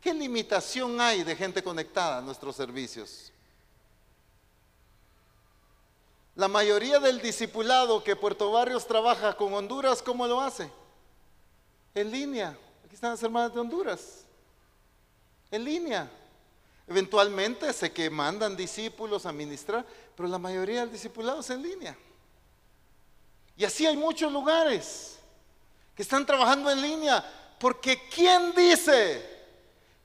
[0.01, 3.34] ¿Qué limitación hay de gente conectada a nuestros servicios?
[6.36, 10.72] La mayoría del discipulado que Puerto Barrios trabaja con Honduras, ¿cómo lo hace?
[11.94, 12.58] En línea.
[12.86, 14.26] Aquí están las hermanas de Honduras.
[15.52, 16.10] En línea.
[16.88, 19.86] Eventualmente sé que mandan discípulos a ministrar,
[20.16, 21.96] pero la mayoría del discipulado es en línea.
[23.56, 25.20] Y así hay muchos lugares
[25.96, 27.24] que están trabajando en línea.
[27.60, 29.38] Porque ¿quién dice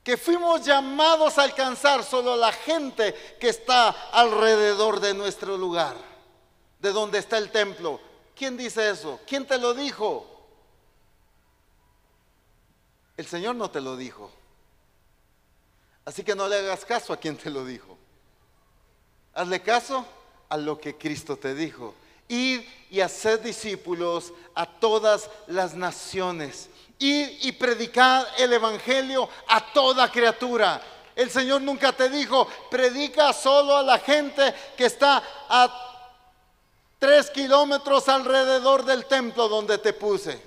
[0.03, 5.95] que fuimos llamados a alcanzar solo a la gente que está alrededor de nuestro lugar,
[6.79, 7.99] de donde está el templo?
[8.35, 9.21] ¿Quién dice eso?
[9.25, 10.34] ¿Quién te lo dijo?
[13.17, 14.31] El Señor no te lo dijo.
[16.03, 17.97] Así que no le hagas caso a quien te lo dijo.
[19.33, 20.05] Hazle caso
[20.49, 21.95] a lo que Cristo te dijo.
[22.27, 26.69] Id y hacer discípulos a todas las naciones.
[26.99, 30.81] Id y predicad el Evangelio a toda criatura.
[31.15, 35.81] El Señor nunca te dijo, predica solo a la gente que está a
[36.99, 40.41] tres kilómetros alrededor del templo donde te puse.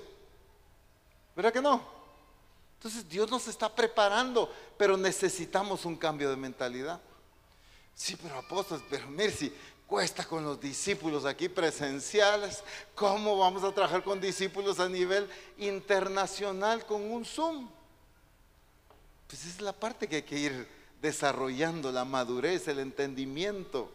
[1.35, 1.98] ¿Verdad que no?
[2.79, 6.97] Entonces Dios nos está preparando, pero necesitamos un cambio de mentalidad.
[7.93, 9.53] Sí, pero apóstoles, pero mire, si
[9.89, 12.63] cuesta con los discípulos aquí presenciales.
[12.95, 15.27] ¿Cómo vamos a trabajar con discípulos a nivel
[15.57, 17.67] internacional con un Zoom?
[19.27, 20.67] Pues es la parte que hay que ir
[21.01, 23.91] desarrollando, la madurez, el entendimiento.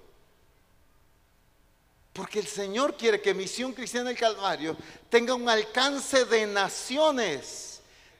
[2.13, 4.77] Porque el Señor quiere que Misión Cristiana del Calvario
[5.09, 7.74] tenga un alcance de naciones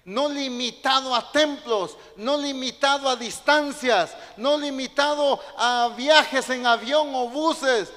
[0.05, 7.29] no limitado a templos, no limitado a distancias, no limitado a viajes en avión o
[7.29, 7.93] buses,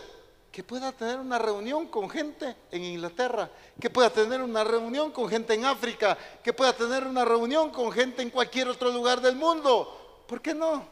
[0.51, 3.49] que pueda tener una reunión con gente en Inglaterra,
[3.79, 7.91] que pueda tener una reunión con gente en África, que pueda tener una reunión con
[7.91, 10.23] gente en cualquier otro lugar del mundo.
[10.27, 10.83] ¿Por qué no?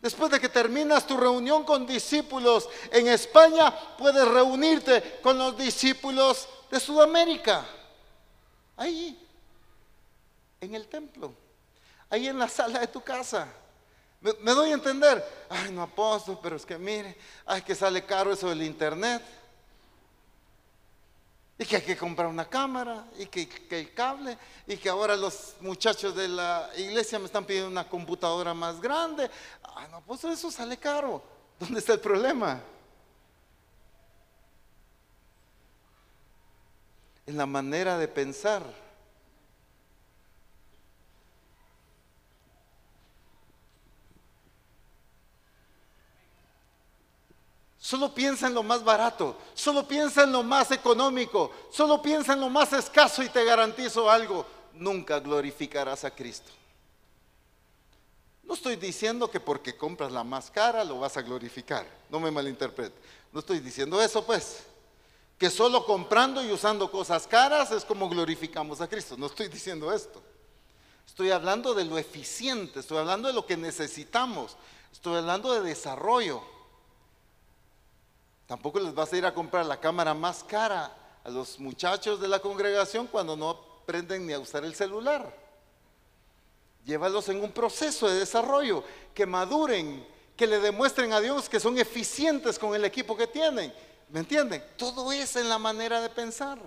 [0.00, 6.48] Después de que terminas tu reunión con discípulos en España, puedes reunirte con los discípulos
[6.70, 7.66] de Sudamérica.
[8.76, 9.23] Ahí
[10.64, 11.34] en el templo,
[12.10, 13.48] ahí en la sala de tu casa.
[14.20, 18.32] Me, doy a entender, ay no apóstol, pero es que mire, ay que sale caro
[18.32, 19.22] eso del internet.
[21.58, 24.36] Y que hay que comprar una cámara, y que, que, el cable,
[24.66, 29.30] y que ahora los muchachos de la iglesia me están pidiendo una computadora más grande.
[29.62, 31.22] Ay, no, pues eso sale caro.
[31.60, 32.60] ¿Dónde está el problema?
[37.26, 38.83] En la manera de pensar.
[47.84, 52.40] Solo piensa en lo más barato, solo piensa en lo más económico, solo piensa en
[52.40, 56.50] lo más escaso y te garantizo algo, nunca glorificarás a Cristo.
[58.42, 62.30] No estoy diciendo que porque compras la más cara lo vas a glorificar, no me
[62.30, 62.96] malinterprete.
[63.30, 64.60] No estoy diciendo eso pues,
[65.36, 69.14] que solo comprando y usando cosas caras es como glorificamos a Cristo.
[69.18, 70.22] No estoy diciendo esto.
[71.06, 74.56] Estoy hablando de lo eficiente, estoy hablando de lo que necesitamos,
[74.90, 76.53] estoy hablando de desarrollo.
[78.46, 80.92] Tampoco les vas a ir a comprar la cámara más cara
[81.24, 83.50] a los muchachos de la congregación cuando no
[83.82, 85.34] aprenden ni a usar el celular.
[86.84, 88.84] Llévalos en un proceso de desarrollo,
[89.14, 93.72] que maduren, que le demuestren a Dios que son eficientes con el equipo que tienen.
[94.10, 94.62] ¿Me entienden?
[94.76, 96.58] Todo es en la manera de pensar.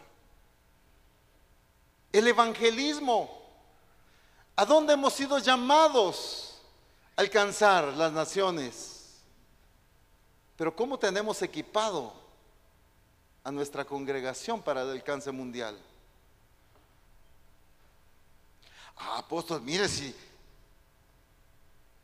[2.11, 3.37] El evangelismo.
[4.55, 6.55] ¿A dónde hemos sido llamados
[7.15, 8.96] a alcanzar las naciones?
[10.57, 12.11] Pero ¿cómo tenemos equipado
[13.43, 15.77] a nuestra congregación para el alcance mundial?
[18.97, 20.13] Ah, apóstol, mire si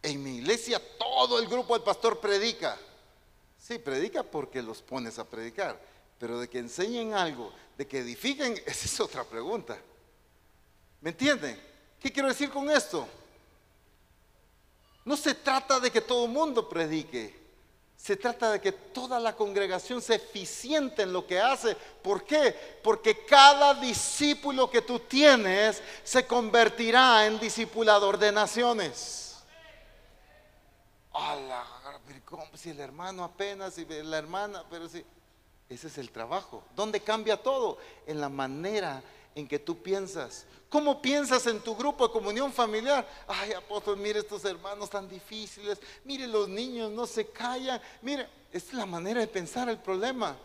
[0.04, 2.78] en mi iglesia todo el grupo del pastor predica.
[3.58, 5.82] Sí, predica porque los pones a predicar,
[6.20, 9.80] pero de que enseñen algo, de que edifiquen, esa es otra pregunta.
[11.02, 11.60] ¿Me entienden?
[12.00, 13.08] ¿Qué quiero decir con esto?
[15.06, 17.43] No se trata de que todo el mundo predique.
[18.04, 21.74] Se trata de que toda la congregación sea eficiente en lo que hace.
[21.74, 22.54] ¿Por qué?
[22.84, 29.42] Porque cada discípulo que tú tienes se convertirá en discipulador de naciones.
[32.56, 35.06] si el hermano apenas, si la hermana, pero si...
[35.70, 36.62] Ese es el trabajo.
[36.76, 37.78] ¿Dónde cambia todo?
[38.06, 39.02] En la manera
[39.48, 40.46] que tú piensas.
[40.70, 43.08] ¿Cómo piensas en tu grupo de comunión familiar?
[43.28, 45.80] Ay, apóstol, mire estos hermanos tan difíciles.
[46.04, 47.80] Mire los niños, no se callan.
[48.02, 50.36] Mire, es la manera de pensar el problema.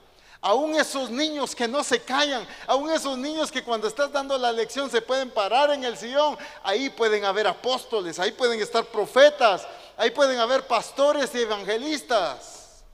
[0.41, 4.53] Aún esos niños que no se callan, aún esos niños que cuando estás dando la
[4.53, 9.67] lección se pueden parar en el sillón, ahí pueden haber apóstoles, ahí pueden estar profetas,
[9.97, 12.85] ahí pueden haber pastores y evangelistas.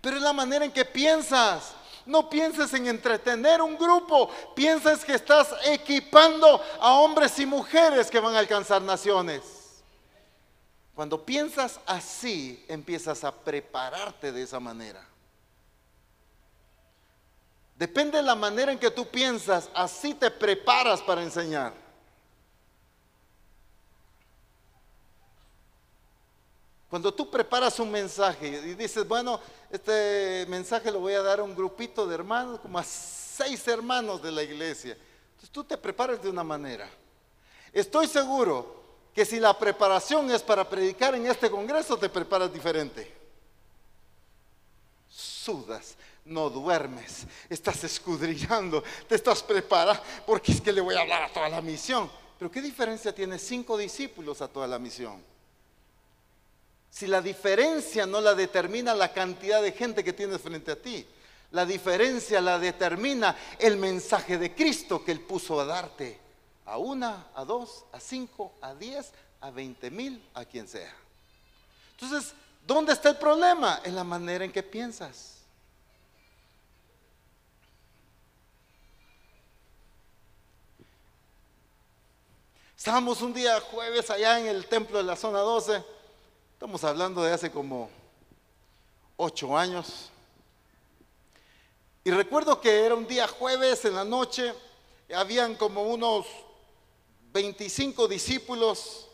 [0.00, 1.73] Pero es la manera en que piensas.
[2.06, 8.20] No pienses en entretener un grupo, pienses que estás equipando a hombres y mujeres que
[8.20, 9.42] van a alcanzar naciones.
[10.94, 15.04] Cuando piensas así, empiezas a prepararte de esa manera.
[17.76, 21.83] Depende de la manera en que tú piensas, así te preparas para enseñar.
[26.94, 31.42] Cuando tú preparas un mensaje y dices, bueno, este mensaje lo voy a dar a
[31.42, 34.92] un grupito de hermanos, como a seis hermanos de la iglesia.
[34.92, 36.88] Entonces tú te preparas de una manera.
[37.72, 38.80] Estoy seguro
[39.12, 43.12] que si la preparación es para predicar en este congreso, te preparas diferente.
[45.08, 51.24] Sudas, no duermes, estás escudriñando, te estás preparando, porque es que le voy a hablar
[51.24, 52.08] a toda la misión.
[52.38, 55.33] Pero ¿qué diferencia tiene cinco discípulos a toda la misión?
[56.94, 61.04] Si la diferencia no la determina la cantidad de gente que tienes frente a ti,
[61.50, 66.20] la diferencia la determina el mensaje de Cristo que Él puso a darte.
[66.66, 70.94] A una, a dos, a cinco, a diez, a veinte mil, a quien sea.
[71.98, 72.32] Entonces,
[72.64, 73.80] ¿dónde está el problema?
[73.82, 75.38] En la manera en que piensas.
[82.78, 85.93] Estábamos un día jueves allá en el templo de la zona 12
[86.64, 87.90] Estamos hablando de hace como
[89.18, 90.08] ocho años.
[92.02, 94.50] Y recuerdo que era un día jueves en la noche,
[95.14, 96.24] habían como unos
[97.34, 99.06] 25 discípulos.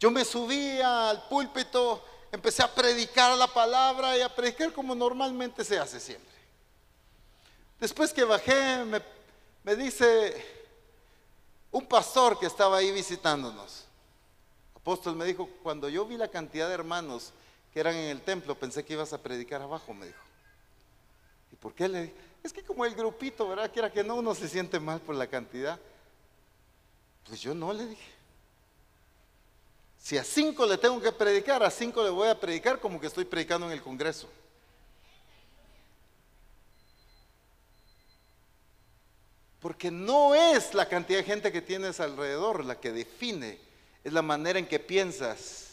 [0.00, 2.02] Yo me subí al púlpito,
[2.32, 6.34] empecé a predicar la palabra y a predicar como normalmente se hace siempre.
[7.78, 9.02] Después que bajé, me,
[9.64, 10.46] me dice
[11.70, 13.84] un pastor que estaba ahí visitándonos,
[14.88, 17.34] apóstol me dijo, cuando yo vi la cantidad de hermanos
[17.74, 20.22] que eran en el templo, pensé que ibas a predicar abajo, me dijo.
[21.52, 22.14] ¿Y por qué le dije?
[22.42, 23.70] Es que como el grupito, ¿verdad?
[23.70, 25.78] Quiera que no, uno se siente mal por la cantidad.
[27.26, 28.10] Pues yo no le dije.
[29.98, 33.08] Si a cinco le tengo que predicar, a cinco le voy a predicar como que
[33.08, 34.26] estoy predicando en el Congreso.
[39.60, 43.67] Porque no es la cantidad de gente que tienes alrededor la que define
[44.08, 45.66] es la manera en que piensas.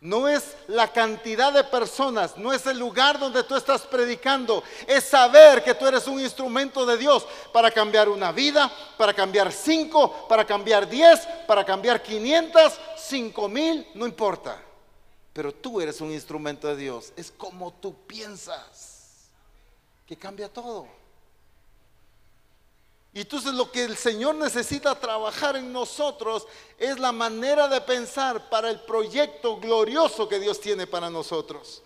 [0.00, 5.02] No es la cantidad de personas, no es el lugar donde tú estás predicando, es
[5.02, 10.28] saber que tú eres un instrumento de Dios para cambiar una vida, para cambiar cinco,
[10.28, 14.62] para cambiar diez, para cambiar quinientas, cinco mil, no importa.
[15.32, 19.30] Pero tú eres un instrumento de Dios, es como tú piensas,
[20.06, 20.97] que cambia todo.
[23.18, 26.46] Y entonces lo que el Señor necesita trabajar en nosotros
[26.78, 31.82] es la manera de pensar para el proyecto glorioso que Dios tiene para nosotros.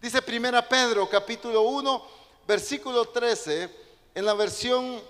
[0.00, 2.06] Dice Primera Pedro capítulo 1
[2.46, 3.68] versículo 13
[4.14, 5.02] en la versión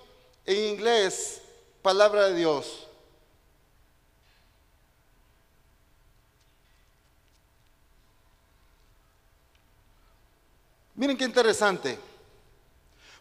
[0.46, 1.42] en inglés
[1.82, 2.86] palabra de Dios.
[10.94, 11.98] Miren qué interesante.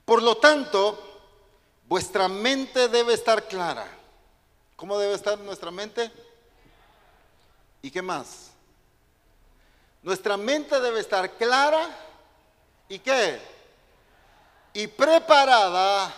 [0.06, 1.15] Por lo tanto,
[1.88, 3.88] Vuestra mente debe estar clara.
[4.76, 6.12] ¿Cómo debe estar nuestra mente?
[7.82, 8.52] ¿Y qué más?
[10.02, 11.88] Nuestra mente debe estar clara
[12.90, 13.40] y qué?
[14.74, 16.14] Y preparada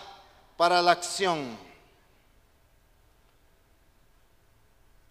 [0.56, 1.58] para la acción.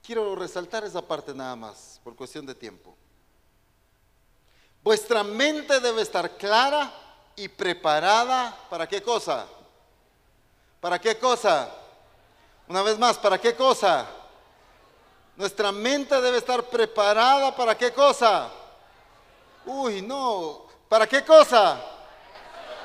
[0.02, 2.96] Quiero resaltar esa parte nada más, por cuestión de tiempo.
[4.82, 6.92] Vuestra mente debe estar clara
[7.34, 9.46] y preparada para qué cosa?
[10.87, 11.68] ¿Para qué cosa?
[12.68, 14.07] Una vez más, ¿para qué cosa?
[15.34, 18.49] Nuestra mente debe estar preparada para qué cosa?
[19.64, 20.62] Uy, no.
[20.89, 21.76] ¿Para qué cosa?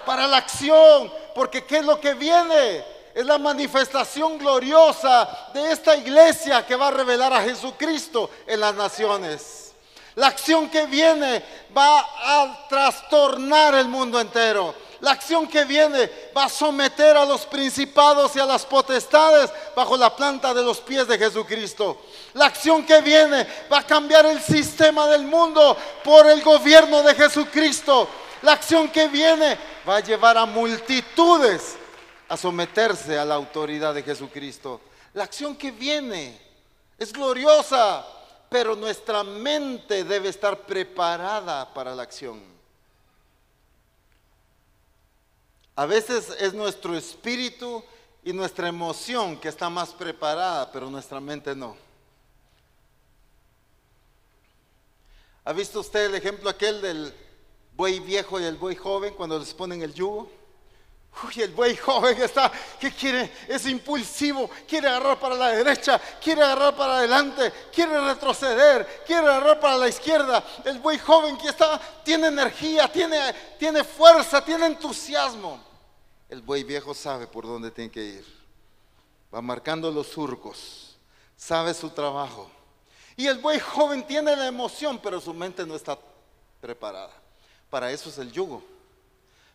[0.04, 1.14] Para la acción.
[1.36, 2.84] Porque ¿qué es lo que viene?
[3.14, 8.74] Es la manifestación gloriosa de esta iglesia que va a revelar a Jesucristo en las
[8.74, 9.76] naciones.
[10.16, 11.46] La acción que viene
[11.78, 14.74] va a trastornar el mundo entero.
[15.02, 19.98] La acción que viene va a someter a los principados y a las potestades bajo
[19.98, 22.04] la planta de los pies de Jesucristo.
[22.34, 27.16] La acción que viene va a cambiar el sistema del mundo por el gobierno de
[27.16, 28.08] Jesucristo.
[28.44, 29.58] La acción que viene
[29.90, 31.78] va a llevar a multitudes
[32.30, 34.82] a someterse a la autoridad de Jesucristo.
[35.16, 36.40] La acción que viene
[36.98, 38.06] es gloriosa,
[38.50, 42.51] pero nuestra mente debe estar preparada para la acción.
[45.82, 47.84] A veces es nuestro espíritu
[48.24, 51.76] y nuestra emoción que está más preparada, pero nuestra mente no.
[55.44, 57.12] ¿Ha visto usted el ejemplo aquel del
[57.76, 60.30] buey viejo y el buey joven cuando les ponen el yugo?
[61.24, 66.44] Uy, el buey joven está, que quiere, es impulsivo, quiere agarrar para la derecha, quiere
[66.44, 70.44] agarrar para adelante, quiere retroceder, quiere agarrar para la izquierda.
[70.64, 75.71] El buey joven que está, tiene energía, tiene, tiene fuerza, tiene entusiasmo.
[76.32, 78.26] El buey viejo sabe por dónde tiene que ir.
[79.34, 80.96] Va marcando los surcos,
[81.38, 82.50] sabe su trabajo
[83.16, 86.00] y el buey joven tiene la emoción, pero su mente no está
[86.60, 87.12] preparada.
[87.70, 88.64] Para eso es el yugo.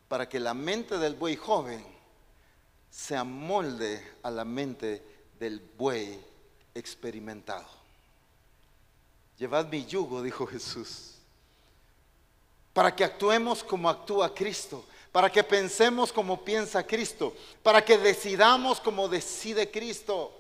[0.07, 1.85] Para que la mente del buey joven
[2.91, 5.03] se amolde a la mente
[5.39, 6.23] del buey
[6.75, 7.67] experimentado.
[9.39, 11.15] Llevad mi yugo, dijo Jesús.
[12.73, 14.85] Para que actuemos como actúa Cristo.
[15.17, 17.35] Para que pensemos como piensa Cristo.
[17.63, 20.31] Para que decidamos como decide Cristo.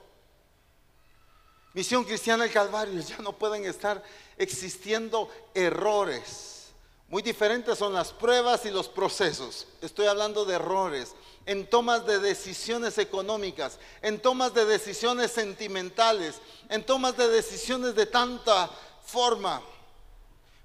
[1.73, 4.05] Misión Cristiana del Calvario, ya no pueden estar
[4.37, 6.67] existiendo errores.
[7.09, 9.67] Muy diferentes son las pruebas y los procesos.
[9.81, 11.15] Estoy hablando de errores
[11.47, 16.35] en tomas de decisiones económicas, en tomas de decisiones sentimentales,
[16.69, 18.69] en tomas de decisiones de tanta
[19.07, 19.63] forma.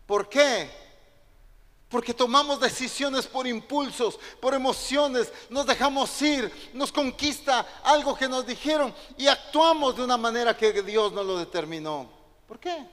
[0.05, 0.90] ¿Por qué?
[1.91, 8.47] Porque tomamos decisiones por impulsos, por emociones, nos dejamos ir, nos conquista algo que nos
[8.47, 12.09] dijeron y actuamos de una manera que Dios no lo determinó.
[12.47, 12.87] ¿Por qué?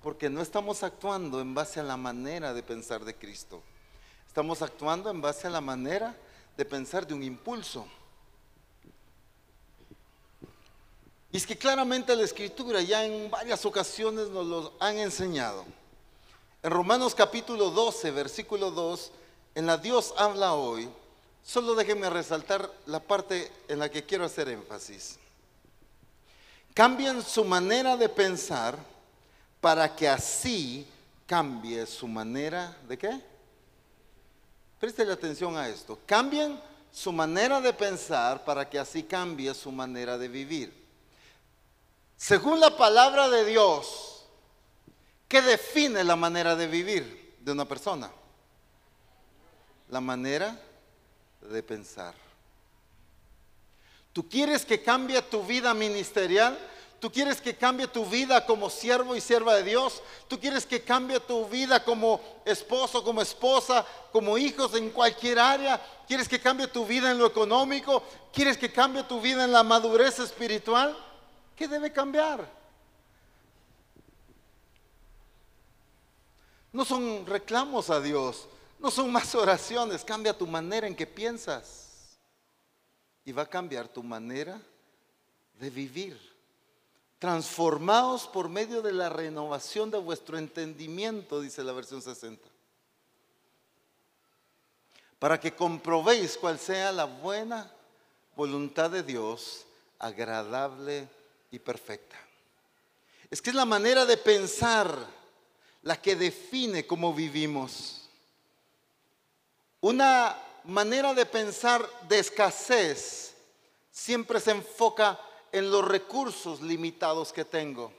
[0.00, 3.60] Porque no estamos actuando en base a la manera de pensar de Cristo.
[4.28, 6.16] Estamos actuando en base a la manera
[6.56, 7.86] de pensar de un impulso.
[11.32, 15.64] Y es que claramente la escritura ya en varias ocasiones nos lo han enseñado.
[16.64, 19.10] En Romanos capítulo 12, versículo 2,
[19.56, 20.88] en la Dios habla hoy,
[21.42, 25.18] solo déjenme resaltar la parte en la que quiero hacer énfasis.
[26.72, 28.78] Cambien su manera de pensar
[29.60, 30.86] para que así
[31.26, 33.20] cambie su manera de qué?
[34.78, 35.98] Préstele atención a esto.
[36.06, 36.60] Cambien
[36.92, 40.72] su manera de pensar para que así cambie su manera de vivir.
[42.16, 44.11] Según la palabra de Dios,
[45.32, 48.10] ¿Qué define la manera de vivir de una persona?
[49.88, 50.60] La manera
[51.40, 52.14] de pensar.
[54.12, 56.58] ¿Tú quieres que cambie tu vida ministerial?
[57.00, 60.02] ¿Tú quieres que cambie tu vida como siervo y sierva de Dios?
[60.28, 65.80] ¿Tú quieres que cambie tu vida como esposo, como esposa, como hijos en cualquier área?
[66.06, 68.02] ¿Quieres que cambie tu vida en lo económico?
[68.34, 70.94] ¿Quieres que cambie tu vida en la madurez espiritual?
[71.56, 72.61] ¿Qué debe cambiar?
[76.72, 78.48] No son reclamos a Dios,
[78.78, 82.18] no son más oraciones, cambia tu manera en que piensas
[83.24, 84.60] y va a cambiar tu manera
[85.58, 86.32] de vivir.
[87.18, 92.48] Transformados por medio de la renovación de vuestro entendimiento, dice la versión 60.
[95.20, 97.70] Para que comprobéis cuál sea la buena
[98.34, 99.66] voluntad de Dios,
[100.00, 101.08] agradable
[101.52, 102.16] y perfecta.
[103.30, 105.21] Es que es la manera de pensar
[105.82, 108.08] la que define cómo vivimos.
[109.80, 113.34] Una manera de pensar de escasez
[113.90, 115.18] siempre se enfoca
[115.50, 117.92] en los recursos limitados que tengo.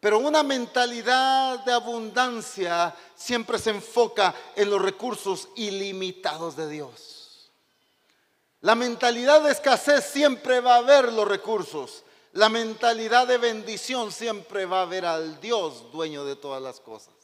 [0.00, 7.50] Pero una mentalidad de abundancia siempre se enfoca en los recursos ilimitados de Dios.
[8.62, 12.02] La mentalidad de escasez siempre va a ver los recursos.
[12.32, 17.14] La mentalidad de bendición siempre va a ver al Dios dueño de todas las cosas.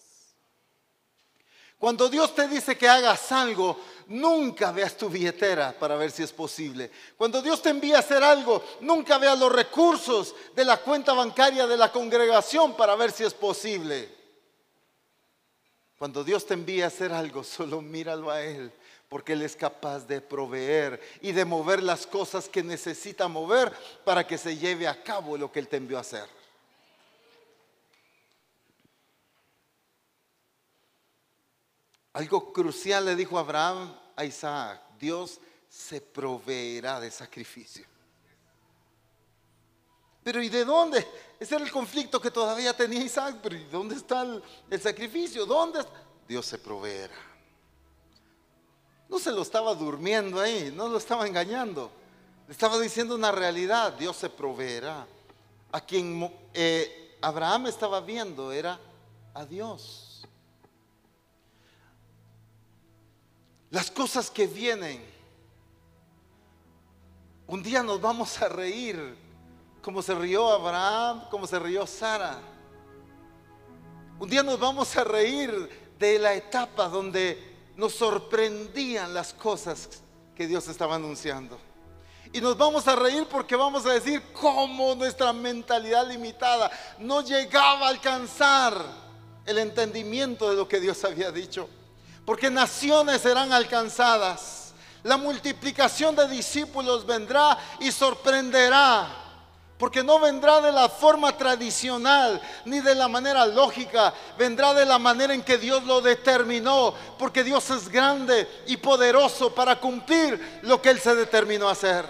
[1.78, 6.32] Cuando Dios te dice que hagas algo, nunca veas tu billetera para ver si es
[6.32, 6.90] posible.
[7.18, 11.66] Cuando Dios te envía a hacer algo, nunca veas los recursos de la cuenta bancaria
[11.66, 14.08] de la congregación para ver si es posible.
[15.98, 18.72] Cuando Dios te envía a hacer algo, solo míralo a Él,
[19.08, 23.72] porque Él es capaz de proveer y de mover las cosas que necesita mover
[24.04, 26.28] para que se lleve a cabo lo que Él te envió a hacer.
[32.12, 35.38] Algo crucial le dijo Abraham a Isaac, Dios
[35.68, 37.84] se proveerá de sacrificio.
[40.24, 41.06] Pero ¿y de dónde?
[41.38, 45.46] Ese era el conflicto que todavía tenía Isaac, pero ¿y dónde está el, el sacrificio?
[45.46, 45.84] ¿Dónde?
[46.26, 47.35] Dios se proveerá.
[49.08, 51.90] No se lo estaba durmiendo ahí, no lo estaba engañando.
[52.46, 55.06] Le estaba diciendo una realidad, Dios se proveerá.
[55.72, 58.78] A quien eh, Abraham estaba viendo era
[59.34, 60.26] a Dios.
[63.70, 65.04] Las cosas que vienen.
[67.48, 69.16] Un día nos vamos a reír
[69.82, 72.40] como se rió Abraham, como se rió Sara.
[74.18, 79.88] Un día nos vamos a reír de la etapa donde nos sorprendían las cosas
[80.34, 81.58] que Dios estaba anunciando.
[82.32, 87.86] Y nos vamos a reír porque vamos a decir cómo nuestra mentalidad limitada no llegaba
[87.86, 88.74] a alcanzar
[89.46, 91.68] el entendimiento de lo que Dios había dicho
[92.26, 94.74] porque naciones serán alcanzadas.
[95.04, 99.25] La multiplicación de discípulos vendrá y sorprenderá.
[99.78, 104.98] Porque no vendrá de la forma tradicional ni de la manera lógica, vendrá de la
[104.98, 110.80] manera en que Dios lo determinó, porque Dios es grande y poderoso para cumplir lo
[110.80, 112.06] que Él se determinó a hacer.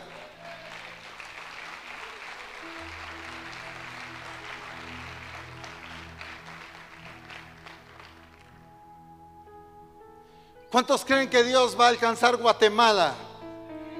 [10.70, 13.14] ¿Cuántos creen que Dios va a alcanzar Guatemala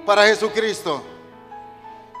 [0.05, 1.16] para Jesucristo?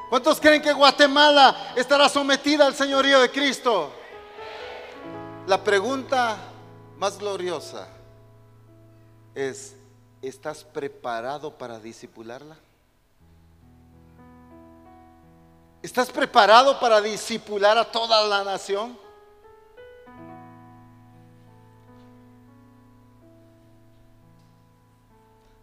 [0.09, 3.91] ¿Cuántos creen que Guatemala estará sometida al señorío de Cristo?
[5.45, 6.37] La pregunta
[6.97, 7.87] más gloriosa
[9.35, 9.75] es,
[10.21, 12.57] ¿estás preparado para disipularla?
[15.81, 18.97] ¿Estás preparado para disipular a toda la nación?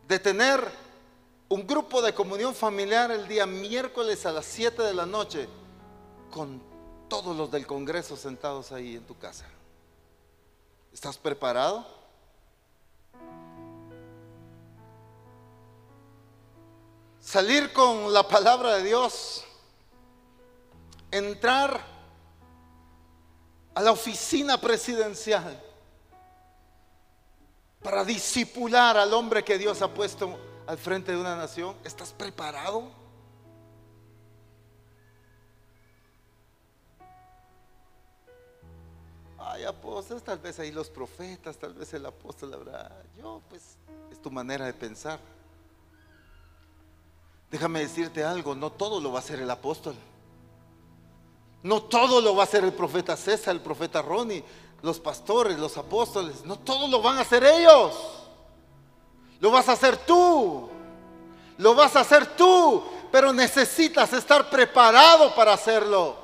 [0.09, 0.84] de tener
[1.55, 5.49] un grupo de comunión familiar el día miércoles a las 7 de la noche
[6.33, 6.61] con
[7.09, 9.47] todos los del Congreso sentados ahí en tu casa.
[10.93, 11.87] ¿Estás preparado?
[17.21, 19.45] Salir con la palabra de Dios,
[21.13, 21.81] entrar
[23.77, 25.63] a la oficina presidencial
[27.81, 30.37] para disipular al hombre que Dios ha puesto
[30.67, 31.77] al frente de una nación?
[31.85, 32.91] ¿Estás preparado?
[39.39, 42.91] Ay, apóstoles, tal vez ahí los profetas, tal vez el apóstol habrá.
[43.19, 43.77] Yo, pues,
[44.11, 45.21] es tu manera de pensar.
[47.51, 49.95] Déjame decirte algo, no todo lo va a hacer el apóstol.
[51.62, 54.43] No todo lo va a hacer el profeta César, el profeta Ronnie,
[54.83, 58.24] los pastores, los apóstoles, no todos lo van a hacer ellos.
[59.41, 60.70] Lo vas a hacer tú.
[61.59, 62.82] Lo vas a hacer tú,
[63.12, 66.16] pero necesitas estar preparado para hacerlo.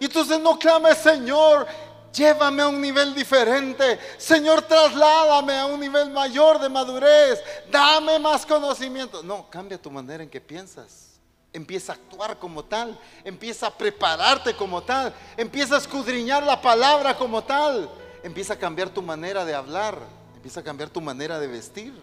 [0.00, 1.66] Y entonces no clames, Señor,
[2.12, 3.98] llévame a un nivel diferente.
[4.18, 7.40] Señor, trasládame a un nivel mayor de madurez.
[7.70, 9.22] Dame más conocimiento.
[9.22, 11.20] No, cambia tu manera en que piensas.
[11.52, 17.14] Empieza a actuar como tal, empieza a prepararte como tal, empieza a escudriñar la palabra
[17.14, 17.90] como tal,
[18.22, 19.98] empieza a cambiar tu manera de hablar,
[20.42, 21.94] empieza a cambiar tu manera de vestir.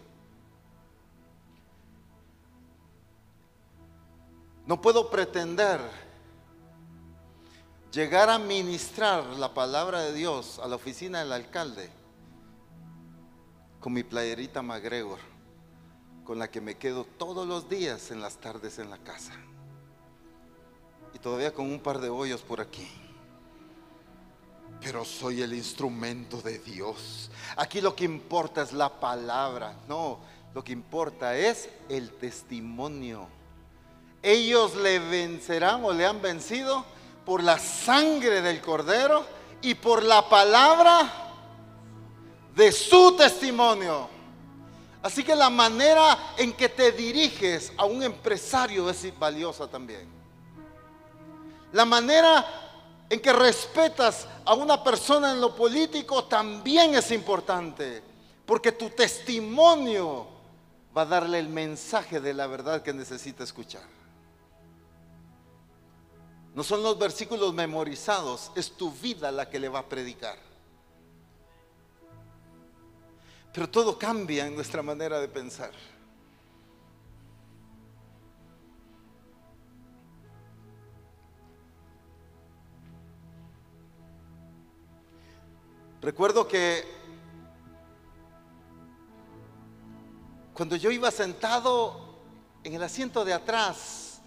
[4.66, 5.82] No puedo pretender
[7.92, 11.90] llegar a ministrar la palabra de Dios a la oficina del alcalde
[13.82, 15.20] con mi playerita MacGregor
[16.24, 19.34] con la que me quedo todos los días en las tardes en la casa.
[21.14, 22.88] Y todavía con un par de hoyos por aquí.
[24.82, 27.30] Pero soy el instrumento de Dios.
[27.57, 29.73] Aquí lo que importa es la palabra.
[29.88, 30.19] No,
[30.53, 33.27] lo que importa es el testimonio.
[34.21, 36.86] ellos le vencerán o le han vencido
[37.25, 39.25] por la sangre del cordero
[39.61, 41.30] y por la palabra
[42.55, 44.09] de su testimonio.
[45.01, 50.09] Así que la manera en que te diriges a un empresario es valiosa también.
[51.71, 52.68] La manera
[53.10, 58.03] en que respetas a una persona en lo político también es importante,
[58.45, 60.28] porque tu testimonio
[60.95, 63.84] va a darle el mensaje de la verdad que necesita escuchar.
[66.53, 70.38] No son los versículos memorizados, es tu vida la que le va a predicar.
[73.53, 75.72] Pero todo cambia en nuestra manera de pensar.
[86.02, 86.86] Recuerdo que
[90.54, 92.00] cuando yo iba sentado
[92.64, 94.22] en el asiento de atrás,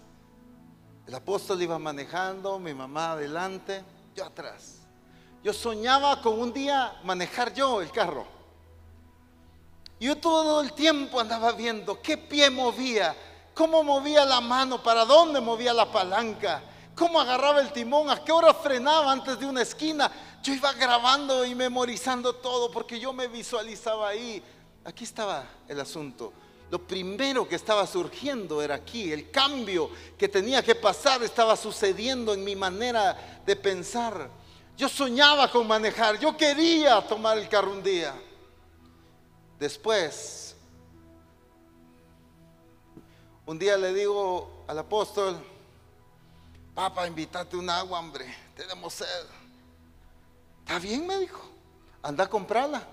[1.07, 3.83] el apóstol iba manejando, mi mamá adelante,
[4.15, 4.81] yo atrás.
[5.43, 8.25] Yo soñaba con un día manejar yo el carro.
[9.99, 13.15] Yo todo el tiempo andaba viendo qué pie movía,
[13.53, 16.61] cómo movía la mano, para dónde movía la palanca,
[16.95, 20.11] cómo agarraba el timón, a qué hora frenaba antes de una esquina.
[20.41, 24.43] Yo iba grabando y memorizando todo porque yo me visualizaba ahí.
[24.85, 26.33] Aquí estaba el asunto.
[26.69, 29.11] Lo primero que estaba surgiendo era aquí.
[29.11, 34.29] El cambio que tenía que pasar estaba sucediendo en mi manera de pensar.
[34.75, 36.19] Yo soñaba con manejar.
[36.19, 38.13] Yo quería tomar el carro un día.
[39.59, 40.55] Después,
[43.45, 45.52] un día le digo al apóstol,
[46.73, 49.25] papá, invítate un agua, hombre, tenemos sed.
[50.59, 51.41] Está bien, me dijo,
[52.01, 52.83] anda a comprarla.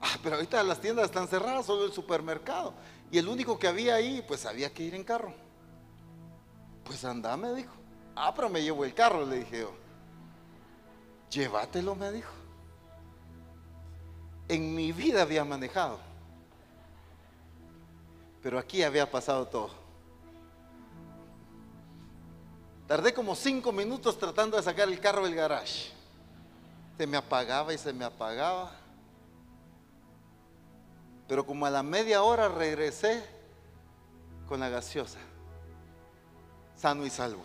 [0.00, 2.74] Ah, pero ahorita las tiendas están cerradas, solo el supermercado.
[3.10, 5.34] Y el único que había ahí, pues había que ir en carro.
[6.84, 7.72] Pues anda, me dijo.
[8.16, 9.72] Ah, pero me llevo el carro, le dije yo.
[11.30, 12.42] Llévatelo, me dijo
[14.52, 15.98] en mi vida había manejado.
[18.42, 19.70] Pero aquí había pasado todo.
[22.92, 25.90] Tardé como cinco minutos tratando de sacar el carro del garage.
[26.98, 28.70] Se me apagaba y se me apagaba.
[31.26, 33.24] Pero como a la media hora regresé
[34.46, 35.20] con la gaseosa,
[36.76, 37.42] sano y salvo.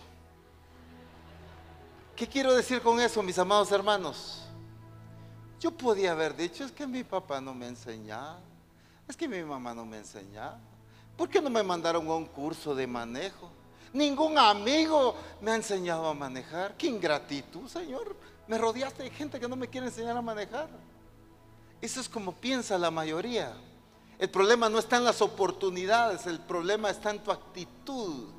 [2.14, 4.44] ¿Qué quiero decir con eso, mis amados hermanos?
[5.62, 8.42] Yo podía haber dicho, es que mi papá no me enseñaba,
[9.08, 10.60] es que mi mamá no me enseñaba.
[11.16, 13.57] ¿Por qué no me mandaron a un curso de manejo?
[13.94, 16.76] Ningún amigo me ha enseñado a manejar.
[16.78, 18.16] Qué ingratitud, Señor.
[18.48, 20.70] Me rodeaste de gente que no me quiere enseñar a manejar.
[21.82, 23.54] Eso es como piensa la mayoría.
[24.20, 28.30] El problema no está en las oportunidades, el problema está en tu actitud.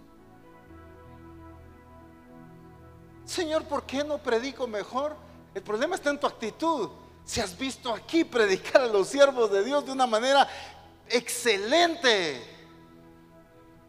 [3.24, 5.14] Señor, ¿por qué no predico mejor?
[5.55, 6.88] El problema está en tu actitud.
[7.24, 10.49] Si has visto aquí predicar a los siervos de Dios de una manera
[11.09, 12.57] excelente,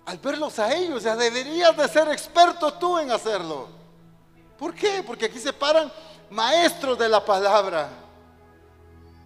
[0.10, 3.68] al verlos a ellos, ya deberías de ser experto tú en hacerlo.
[4.58, 5.04] ¿Por qué?
[5.06, 5.92] Porque aquí se paran
[6.32, 7.90] maestros de la palabra,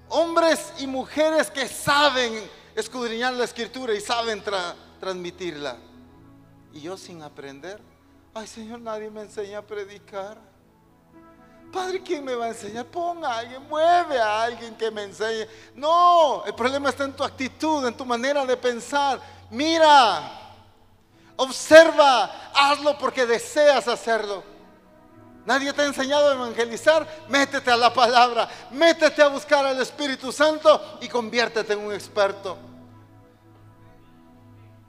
[0.09, 4.43] hombres y mujeres que saben escudriñar la escritura y saben
[4.99, 5.77] transmitirla.
[6.73, 7.79] Y yo sin aprender,
[8.34, 10.38] ay Señor, nadie me enseña a predicar.
[11.71, 12.88] Padre, ¿quién me va a enseñar?
[12.88, 15.47] Ponga a alguien, mueve a alguien que me enseñe.
[15.75, 19.21] No, el problema está en tu actitud, en tu manera de pensar.
[19.49, 20.42] Mira,
[21.36, 24.43] observa, hazlo porque deseas hacerlo.
[25.45, 27.05] Nadie te ha enseñado a evangelizar.
[27.27, 32.57] Métete a la palabra, métete a buscar al Espíritu Santo y conviértete en un experto.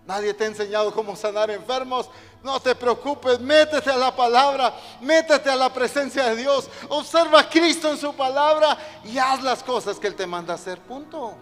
[0.06, 2.08] Nadie te ha enseñado cómo sanar enfermos.
[2.42, 6.68] No te preocupes, métete a la palabra, métete a la presencia de Dios.
[6.90, 10.78] Observa a Cristo en su palabra y haz las cosas que Él te manda hacer.
[10.80, 11.34] Punto.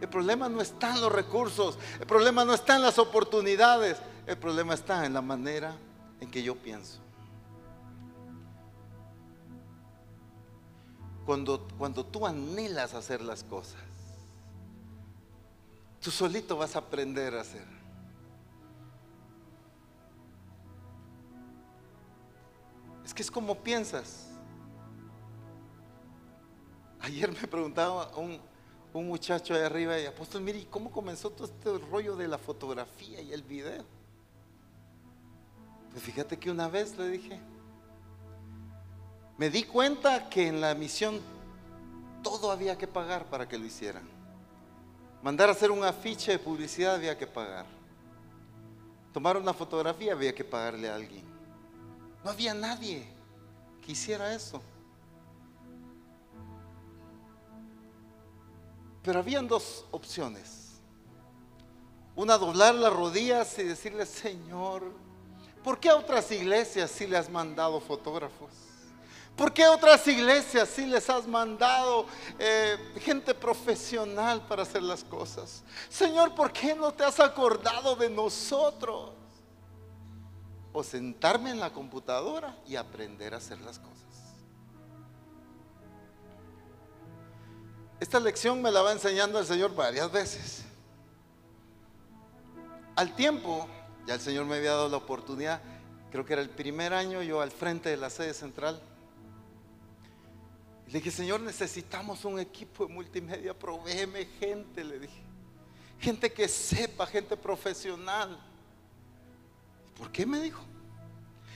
[0.00, 3.98] El problema no está en los recursos, el problema no está en las oportunidades,
[4.30, 5.74] el problema está en la manera
[6.20, 7.00] en que yo pienso.
[11.26, 13.80] Cuando, cuando tú anhelas hacer las cosas,
[16.00, 17.66] tú solito vas a aprender a hacer.
[23.04, 24.28] Es que es como piensas.
[27.00, 28.38] Ayer me preguntaba un,
[28.92, 33.20] un muchacho de arriba y apóstol, mire, ¿cómo comenzó todo este rollo de la fotografía
[33.20, 33.99] y el video?
[35.92, 37.40] Pues fíjate que una vez le dije,
[39.38, 41.20] me di cuenta que en la misión
[42.22, 44.02] todo había que pagar para que lo hicieran.
[45.22, 47.66] Mandar a hacer un afiche de publicidad había que pagar.
[49.12, 51.24] tomar una fotografía había que pagarle a alguien.
[52.22, 53.04] No había nadie
[53.84, 54.62] que hiciera eso.
[59.02, 60.80] Pero habían dos opciones.
[62.14, 64.92] Una, doblar las rodillas y decirle, Señor,
[65.62, 68.50] ¿por qué a otras iglesias sí le has mandado fotógrafos?
[69.36, 72.04] ¿Por qué a otras iglesias sí les has mandado
[72.38, 75.62] eh, gente profesional para hacer las cosas?
[75.88, 79.12] Señor, ¿por qué no te has acordado de nosotros?
[80.72, 83.96] O sentarme en la computadora y aprender a hacer las cosas.
[87.98, 90.64] Esta lección me la va enseñando el Señor varias veces.
[92.94, 93.66] Al tiempo,
[94.06, 95.60] ya el Señor me había dado la oportunidad,
[96.10, 98.82] creo que era el primer año yo al frente de la sede central
[100.90, 105.22] le dije, Señor, necesitamos un equipo de multimedia, provéeme gente, le dije.
[106.00, 108.36] Gente que sepa, gente profesional.
[109.96, 110.64] ¿Por qué me dijo?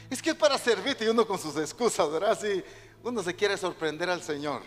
[0.08, 2.38] Es que es para servirte y uno con sus excusas, ¿verdad?
[2.38, 2.62] Si
[3.02, 4.62] uno se quiere sorprender al Señor.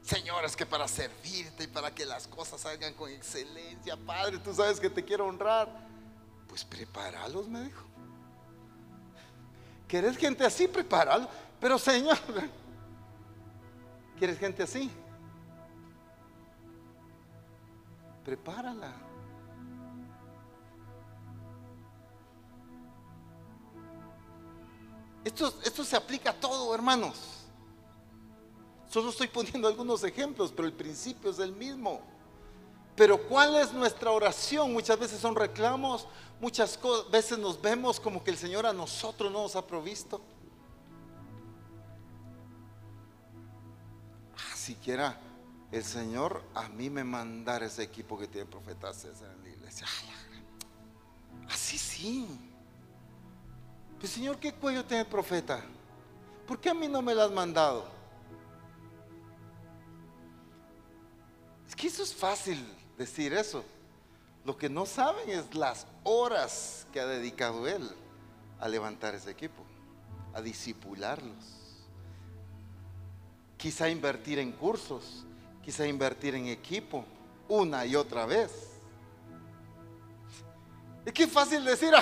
[0.00, 4.54] Señor, es que para servirte y para que las cosas salgan con excelencia, Padre, tú
[4.54, 5.68] sabes que te quiero honrar.
[6.50, 7.84] Pues prepáralos, me dijo.
[9.88, 10.68] ¿Quieres gente así?
[10.68, 11.28] Prepáralo.
[11.58, 12.18] Pero Señor,
[14.18, 14.90] ¿Quieres gente así?
[18.22, 18.92] Prepárala.
[25.24, 27.46] Esto, esto se aplica a todo, hermanos.
[28.90, 32.02] Solo estoy poniendo algunos ejemplos, pero el principio es el mismo.
[33.00, 34.74] Pero ¿cuál es nuestra oración?
[34.74, 36.06] Muchas veces son reclamos,
[36.38, 36.78] muchas
[37.10, 40.20] veces nos vemos como que el Señor a nosotros no nos ha provisto.
[44.54, 45.18] siquiera
[45.72, 49.86] el Señor a mí me mandara ese equipo que tiene profetas en la iglesia.
[51.48, 52.28] Así sí.
[53.98, 55.64] Pues Señor, ¿qué cuello tiene el profeta?
[56.46, 57.88] ¿Por qué a mí no me lo has mandado?
[61.66, 63.64] Es que eso es fácil decir eso.
[64.44, 67.90] Lo que no saben es las horas que ha dedicado él
[68.60, 69.64] a levantar ese equipo,
[70.32, 71.60] a disipularlos
[73.60, 75.22] quizá invertir en cursos,
[75.62, 77.04] quizá invertir en equipo,
[77.46, 78.50] una y otra vez.
[81.04, 81.92] Es que fácil decir,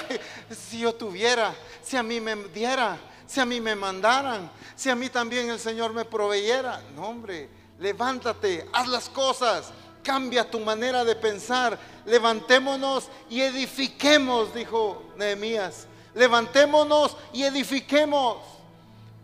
[0.51, 2.97] si yo tuviera, si a mí me diera,
[3.27, 6.81] si a mí me mandaran, si a mí también el Señor me proveyera.
[6.95, 7.49] No, hombre,
[7.81, 9.73] levántate, haz las cosas,
[10.09, 15.87] cambia tu manera de pensar, levantémonos y edifiquemos, dijo Nehemías.
[16.15, 18.39] Levantémonos y edifiquemos.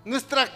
[0.05, 0.47] Nuestra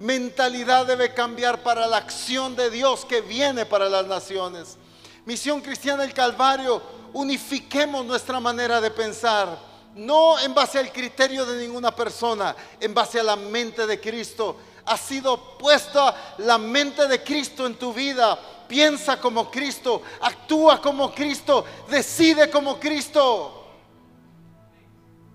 [0.00, 4.78] mentalidad debe cambiar para la acción de Dios que viene para las naciones.
[5.26, 6.80] Misión Cristiana del Calvario,
[7.12, 9.58] unifiquemos nuestra manera de pensar,
[9.96, 14.56] no en base al criterio de ninguna persona, en base a la mente de Cristo.
[14.86, 18.38] Ha sido puesta la mente de Cristo en tu vida.
[18.68, 23.66] Piensa como Cristo, actúa como Cristo, decide como Cristo.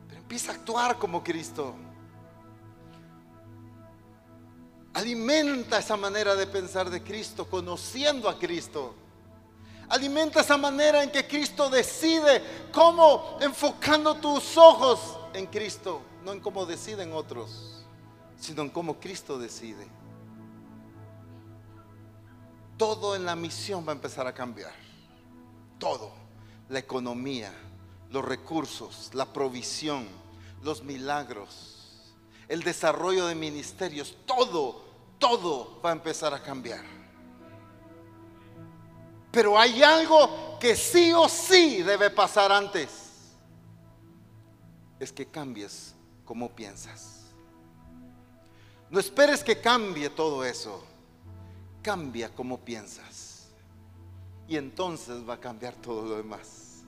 [0.07, 1.75] Pero empieza a actuar como Cristo.
[4.93, 8.93] Alimenta esa manera de pensar de Cristo, conociendo a Cristo.
[9.87, 16.39] Alimenta esa manera en que Cristo decide cómo enfocando tus ojos en Cristo, no en
[16.39, 17.83] cómo deciden otros,
[18.39, 20.00] sino en cómo Cristo decide.
[22.81, 24.73] Todo en la misión va a empezar a cambiar.
[25.77, 26.11] Todo.
[26.69, 27.53] La economía,
[28.09, 30.07] los recursos, la provisión,
[30.63, 31.81] los milagros
[32.51, 34.83] el desarrollo de ministerios, todo,
[35.19, 36.83] todo va a empezar a cambiar.
[39.31, 42.89] Pero hay algo que sí o sí debe pasar antes.
[44.99, 45.95] Es que cambies
[46.25, 47.21] como piensas.
[48.89, 50.83] No esperes que cambie todo eso.
[51.81, 53.49] Cambia como piensas.
[54.47, 56.83] Y entonces va a cambiar todo lo demás.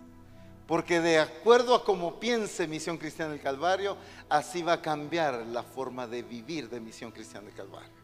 [0.67, 3.97] Porque de acuerdo a cómo piense Misión Cristiana del Calvario,
[4.29, 8.03] así va a cambiar la forma de vivir de Misión Cristiana del Calvario.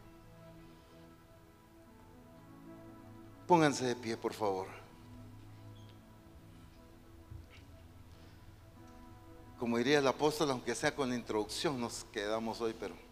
[3.46, 4.68] Pónganse de pie, por favor.
[9.58, 13.09] Como diría el apóstol, aunque sea con la introducción, nos quedamos hoy, pero...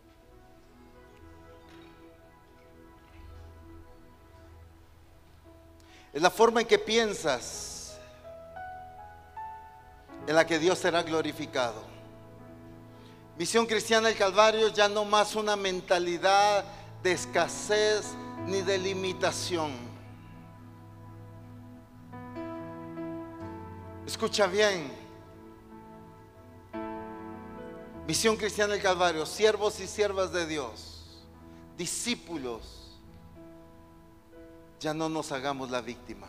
[6.13, 7.99] Es la forma en que piensas
[10.27, 11.83] en la que Dios será glorificado.
[13.39, 16.65] Misión Cristiana del Calvario ya no más una mentalidad
[17.03, 18.15] de escasez
[18.47, 19.73] ni de limitación.
[24.07, 24.91] Escucha bien,
[28.07, 31.05] Misión Cristiana del Calvario, siervos y siervas de Dios,
[31.77, 32.78] discípulos,
[34.81, 36.29] ya no nos hagamos la víctima.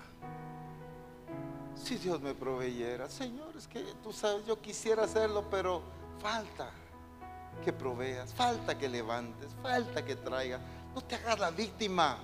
[1.75, 5.81] Si Dios me proveyera, Señor, es que tú sabes, yo quisiera hacerlo, pero
[6.19, 6.69] falta
[7.63, 10.61] que proveas, falta que levantes, falta que traigas.
[10.93, 12.17] No te hagas la víctima.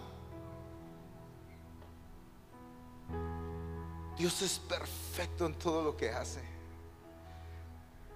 [4.18, 6.42] Dios es perfecto en todo lo que hace.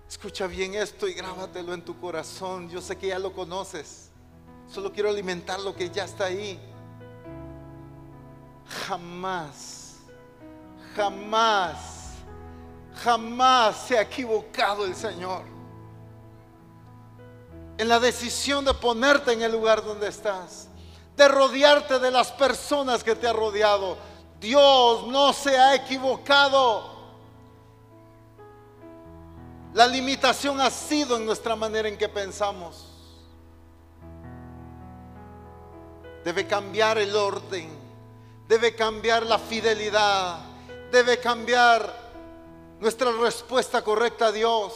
[0.07, 2.69] Escucha bien esto y grábatelo en tu corazón.
[2.69, 4.09] Yo sé que ya lo conoces.
[4.67, 6.59] Solo quiero alimentar lo que ya está ahí.
[8.87, 9.97] Jamás,
[10.95, 12.13] jamás,
[13.03, 15.59] jamás se ha equivocado el Señor
[17.79, 20.67] en la decisión de ponerte en el lugar donde estás,
[21.15, 23.97] de rodearte de las personas que te ha rodeado.
[24.37, 26.99] Dios no se ha equivocado.
[29.73, 32.85] La limitación ha sido en nuestra manera en que pensamos.
[36.25, 37.78] Debe cambiar el orden,
[38.49, 40.39] debe cambiar la fidelidad,
[40.91, 41.93] debe cambiar
[42.79, 44.73] nuestra respuesta correcta a Dios.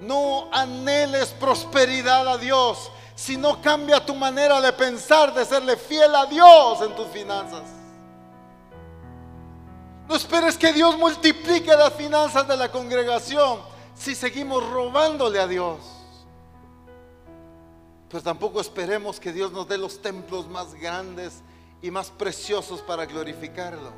[0.00, 6.26] No anheles prosperidad a Dios, sino cambia tu manera de pensar, de serle fiel a
[6.26, 7.64] Dios en tus finanzas.
[10.08, 13.58] No esperes que Dios multiplique las finanzas de la congregación
[13.96, 15.80] si seguimos robándole a Dios.
[18.08, 21.42] Pues tampoco esperemos que Dios nos dé los templos más grandes
[21.82, 23.92] y más preciosos para glorificarlo.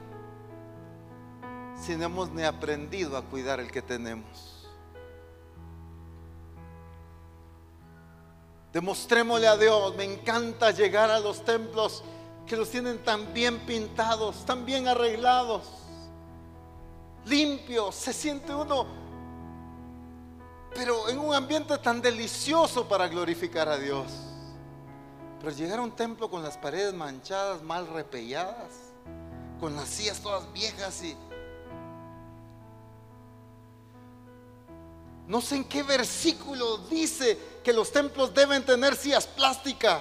[1.80, 4.68] Si no hemos ni aprendido a cuidar el que tenemos.
[8.72, 12.02] Demostrémosle a Dios, me encanta llegar a los templos
[12.46, 15.64] que los tienen tan bien pintados, tan bien arreglados,
[17.24, 18.86] limpios, se siente uno,
[20.74, 24.27] pero en un ambiente tan delicioso para glorificar a Dios.
[25.40, 28.72] Pero llegar a un templo con las paredes manchadas, mal repelladas,
[29.60, 31.16] con las sillas todas viejas y
[35.28, 40.00] No sé en qué versículo dice que los templos deben tener sillas plásticas.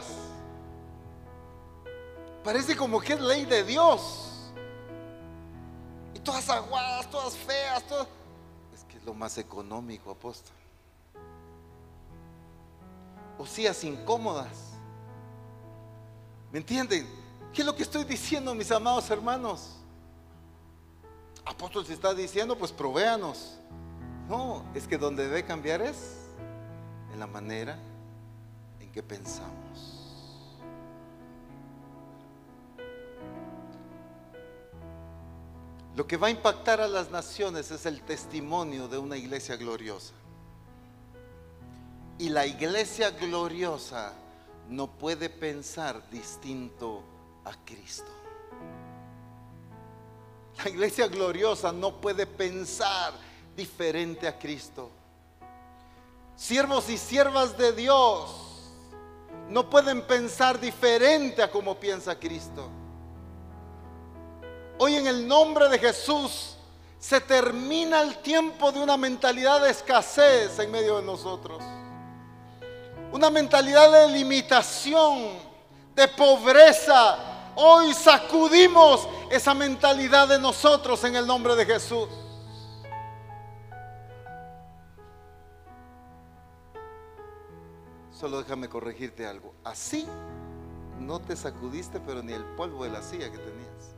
[2.46, 4.54] Parece como que es ley de Dios.
[6.16, 8.08] Y todas aguadas, todas feas, todas...
[8.74, 10.56] Es que es lo más económico, apóstol.
[13.38, 14.67] O sillas incómodas.
[16.58, 17.08] ¿Me entienden?
[17.54, 19.76] ¿Qué es lo que estoy diciendo, mis amados hermanos?
[21.46, 23.60] Apóstol, si está diciendo, pues provéanos.
[24.28, 26.16] No, es que donde debe cambiar es
[27.14, 27.78] en la manera
[28.80, 29.54] en que pensamos.
[35.96, 40.16] Lo que va a impactar a las naciones es el testimonio de una iglesia gloriosa.
[42.18, 44.16] Y la iglesia gloriosa
[44.70, 47.04] no puede pensar distinto
[47.46, 48.12] a Cristo.
[50.64, 53.14] La iglesia gloriosa no puede pensar
[53.56, 54.90] diferente a Cristo.
[56.36, 58.48] Siervos y siervas de Dios
[59.50, 62.70] no pueden pensar diferente a como piensa Cristo.
[64.80, 66.56] Hoy en el nombre de Jesús
[67.00, 71.64] se termina el tiempo de una mentalidad de escasez en medio de nosotros.
[73.12, 75.40] Una mentalidad de limitación,
[75.96, 77.18] de pobreza.
[77.56, 82.08] Hoy sacudimos esa mentalidad de nosotros en el nombre de Jesús.
[88.12, 89.54] Solo déjame corregirte algo.
[89.64, 90.08] Así
[91.00, 93.97] no te sacudiste, pero ni el polvo de la silla que tenías.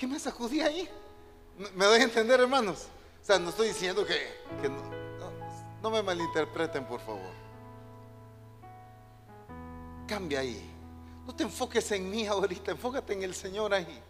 [0.00, 0.88] ¿Qué, me sacudí ahí?
[1.74, 2.86] ¿Me doy a entender, hermanos?
[3.22, 4.30] O sea, no estoy diciendo que,
[5.82, 7.30] no me malinterpreten, por favor.
[10.08, 10.70] Cambia ahí.
[11.26, 14.00] No te enfoques en mí ahorita, enfócate en el Señor ahí.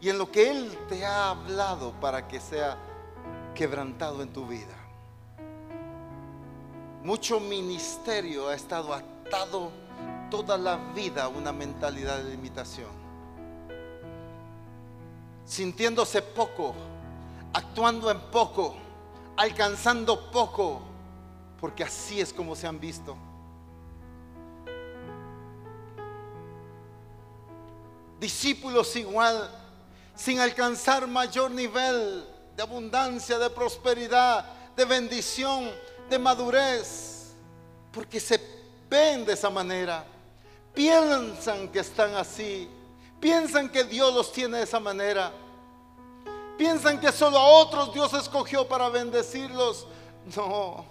[0.00, 2.78] Y en lo que Él te ha hablado para que sea
[3.54, 4.74] quebrantado en tu vida.
[7.02, 9.70] Mucho ministerio ha estado atado
[10.30, 13.03] toda la vida a una mentalidad de limitación.
[15.44, 16.74] Sintiéndose poco,
[17.52, 18.74] actuando en poco,
[19.36, 20.80] alcanzando poco,
[21.60, 23.16] porque así es como se han visto.
[28.24, 29.50] discípulos igual,
[30.14, 32.26] sin alcanzar mayor nivel
[32.56, 35.70] de abundancia, de prosperidad, de bendición,
[36.08, 37.34] de madurez,
[37.92, 38.40] porque se
[38.88, 40.06] ven de esa manera.
[40.72, 42.68] piensan que están así,
[43.24, 45.32] piensan que Dios los tiene de esa manera,
[46.58, 49.86] piensan que solo a otros Dios escogió para bendecirlos.
[50.36, 50.84] No,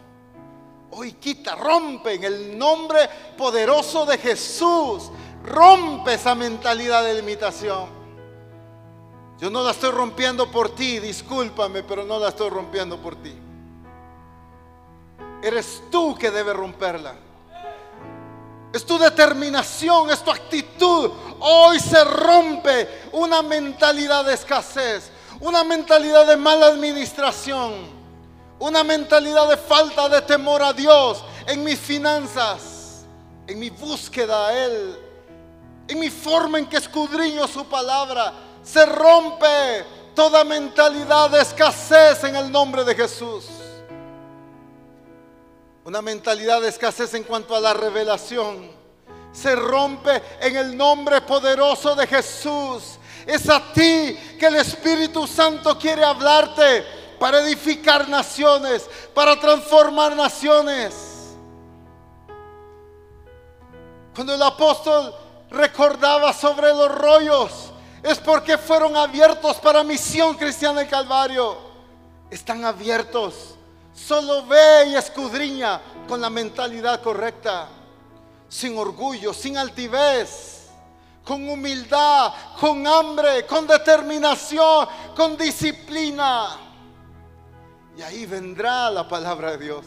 [0.89, 3.07] hoy quita, rompe en el nombre
[3.37, 5.11] poderoso de Jesús,
[5.45, 7.87] rompe esa mentalidad de limitación.
[9.39, 13.35] Yo no la estoy rompiendo por ti, discúlpame, pero no la estoy rompiendo por ti.
[15.43, 17.13] Eres tú que debes romperla.
[18.73, 21.11] Es tu determinación, es tu actitud.
[21.39, 27.71] Hoy se rompe una mentalidad de escasez, una mentalidad de mala administración,
[28.57, 33.05] una mentalidad de falta de temor a Dios en mis finanzas,
[33.45, 34.99] en mi búsqueda a Él,
[35.87, 38.33] en mi forma en que escudriño su palabra.
[38.63, 39.85] Se rompe
[40.15, 43.45] toda mentalidad de escasez en el nombre de Jesús.
[45.85, 48.71] Una mentalidad de escasez en cuanto a la revelación.
[49.33, 52.97] Se rompe en el nombre poderoso de Jesús.
[53.25, 56.85] Es a ti que el Espíritu Santo quiere hablarte
[57.19, 60.93] para edificar naciones, para transformar naciones.
[64.15, 65.13] Cuando el apóstol
[65.49, 67.71] recordaba sobre los rollos,
[68.03, 71.57] es porque fueron abiertos para misión cristiana en Calvario.
[72.29, 73.55] Están abiertos
[73.93, 77.69] Solo ve y escudriña con la mentalidad correcta,
[78.49, 80.67] sin orgullo, sin altivez,
[81.23, 86.57] con humildad, con hambre, con determinación, con disciplina.
[87.95, 89.85] Y ahí vendrá la palabra de Dios.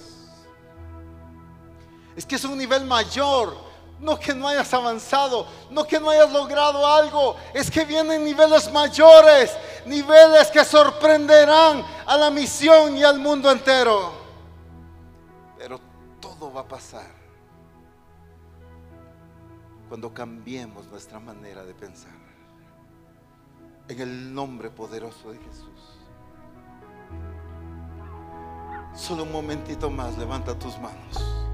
[2.14, 3.65] Es que es un nivel mayor.
[3.98, 8.70] No que no hayas avanzado, no que no hayas logrado algo, es que vienen niveles
[8.70, 9.56] mayores,
[9.86, 14.12] niveles que sorprenderán a la misión y al mundo entero.
[15.56, 15.80] Pero
[16.20, 17.10] todo va a pasar
[19.88, 22.12] cuando cambiemos nuestra manera de pensar.
[23.88, 25.80] En el nombre poderoso de Jesús.
[28.94, 31.45] Solo un momentito más, levanta tus manos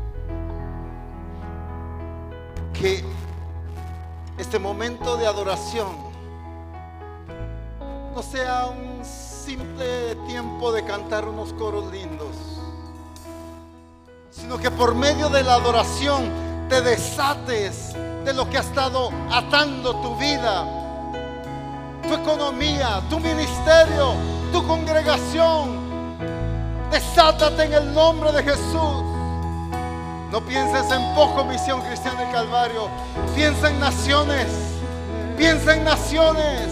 [2.72, 3.04] que
[4.38, 5.88] este momento de adoración
[8.14, 12.36] no sea un simple tiempo de cantar unos coros lindos,
[14.30, 16.30] sino que por medio de la adoración
[16.68, 17.94] te desates
[18.24, 20.64] de lo que ha estado atando tu vida,
[22.06, 24.14] tu economía, tu ministerio,
[24.52, 25.82] tu congregación.
[26.90, 29.11] Desátate en el nombre de Jesús.
[30.32, 32.88] No pienses en poco misión cristiana del Calvario.
[33.34, 34.46] Piensa en naciones.
[35.36, 36.68] Piensa en naciones.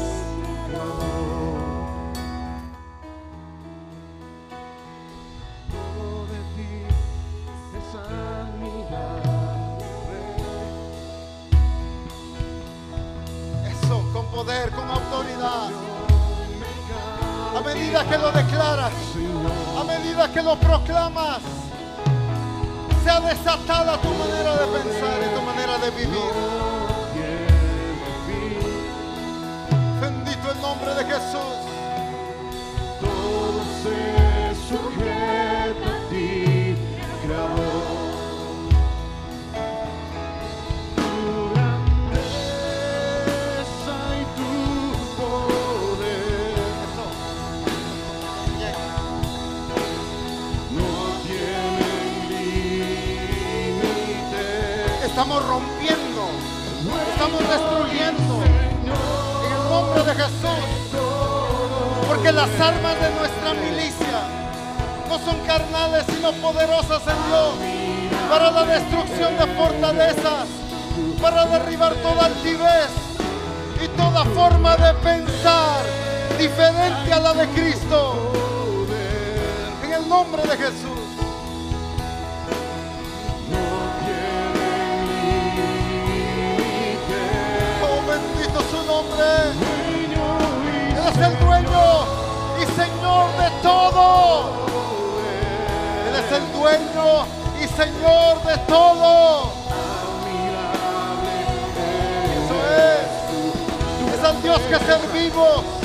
[13.69, 15.69] Eso, con poder, con autoridad.
[17.55, 18.93] A medida que lo declaras,
[19.79, 21.60] a medida que lo proclamas
[23.05, 26.33] sea desatada tu manera de pensar y tu manera de vivir.
[30.01, 31.57] Bendito el nombre de Jesús.
[33.01, 35.20] Todo se
[55.21, 56.31] Estamos rompiendo,
[57.13, 60.65] estamos destruyendo en el nombre de Jesús.
[62.09, 64.23] Porque las armas de nuestra milicia
[65.11, 67.55] no son carnales, sino poderosas en Dios
[68.31, 70.47] para la destrucción de fortalezas,
[71.21, 72.89] para derribar toda altivez
[73.85, 75.85] y toda forma de pensar
[76.39, 78.33] diferente a la de Cristo.
[79.85, 80.90] En el nombre de Jesús.
[89.21, 90.91] Su nombre.
[90.91, 91.85] Él es el dueño
[92.61, 94.67] y Señor de todo.
[96.09, 97.27] Él es el dueño
[97.61, 99.53] y Señor de todo.
[102.37, 104.15] Eso es.
[104.15, 105.80] Es al Dios que servimos.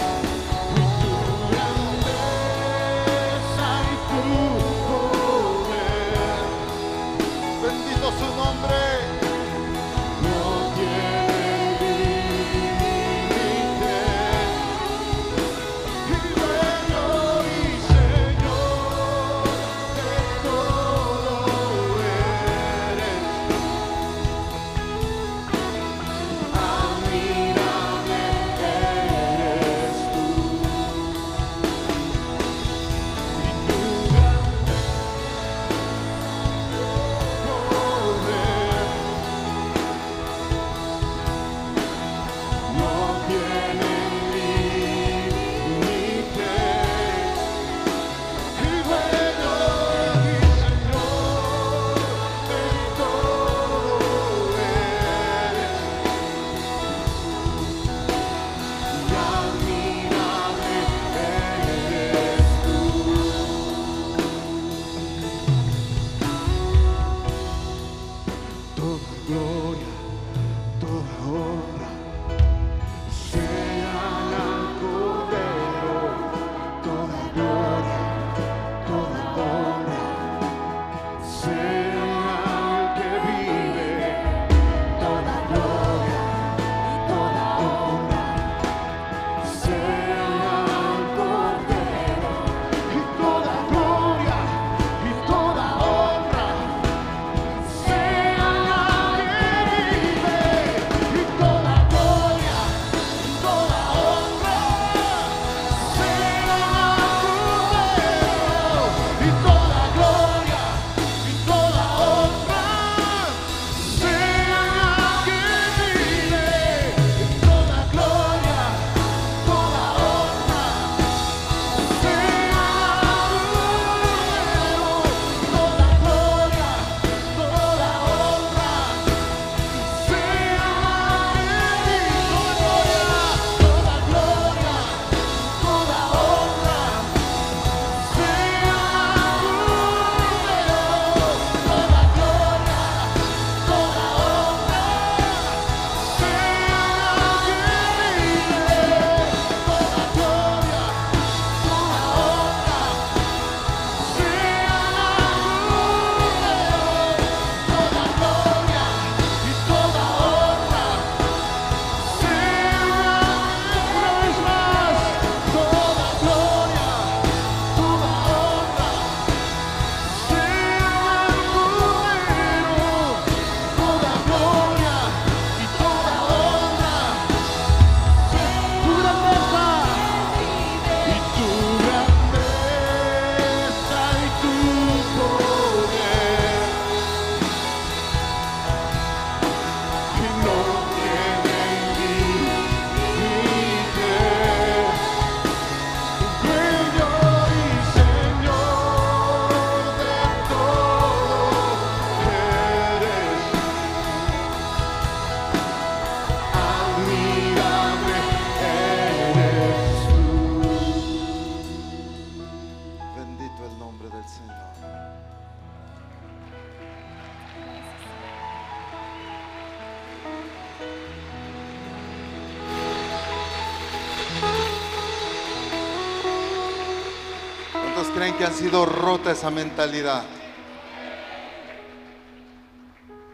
[228.45, 230.23] Han sido rota esa mentalidad?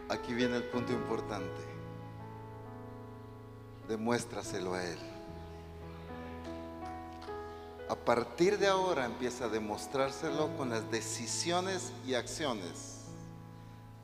[0.09, 1.61] Aquí viene el punto importante.
[3.87, 4.97] Demuéstraselo a Él.
[7.89, 13.01] A partir de ahora empieza a demostrárselo con las decisiones y acciones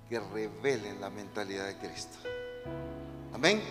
[0.09, 2.17] que revelen la mentalidad de Cristo.
[3.33, 3.61] Amén.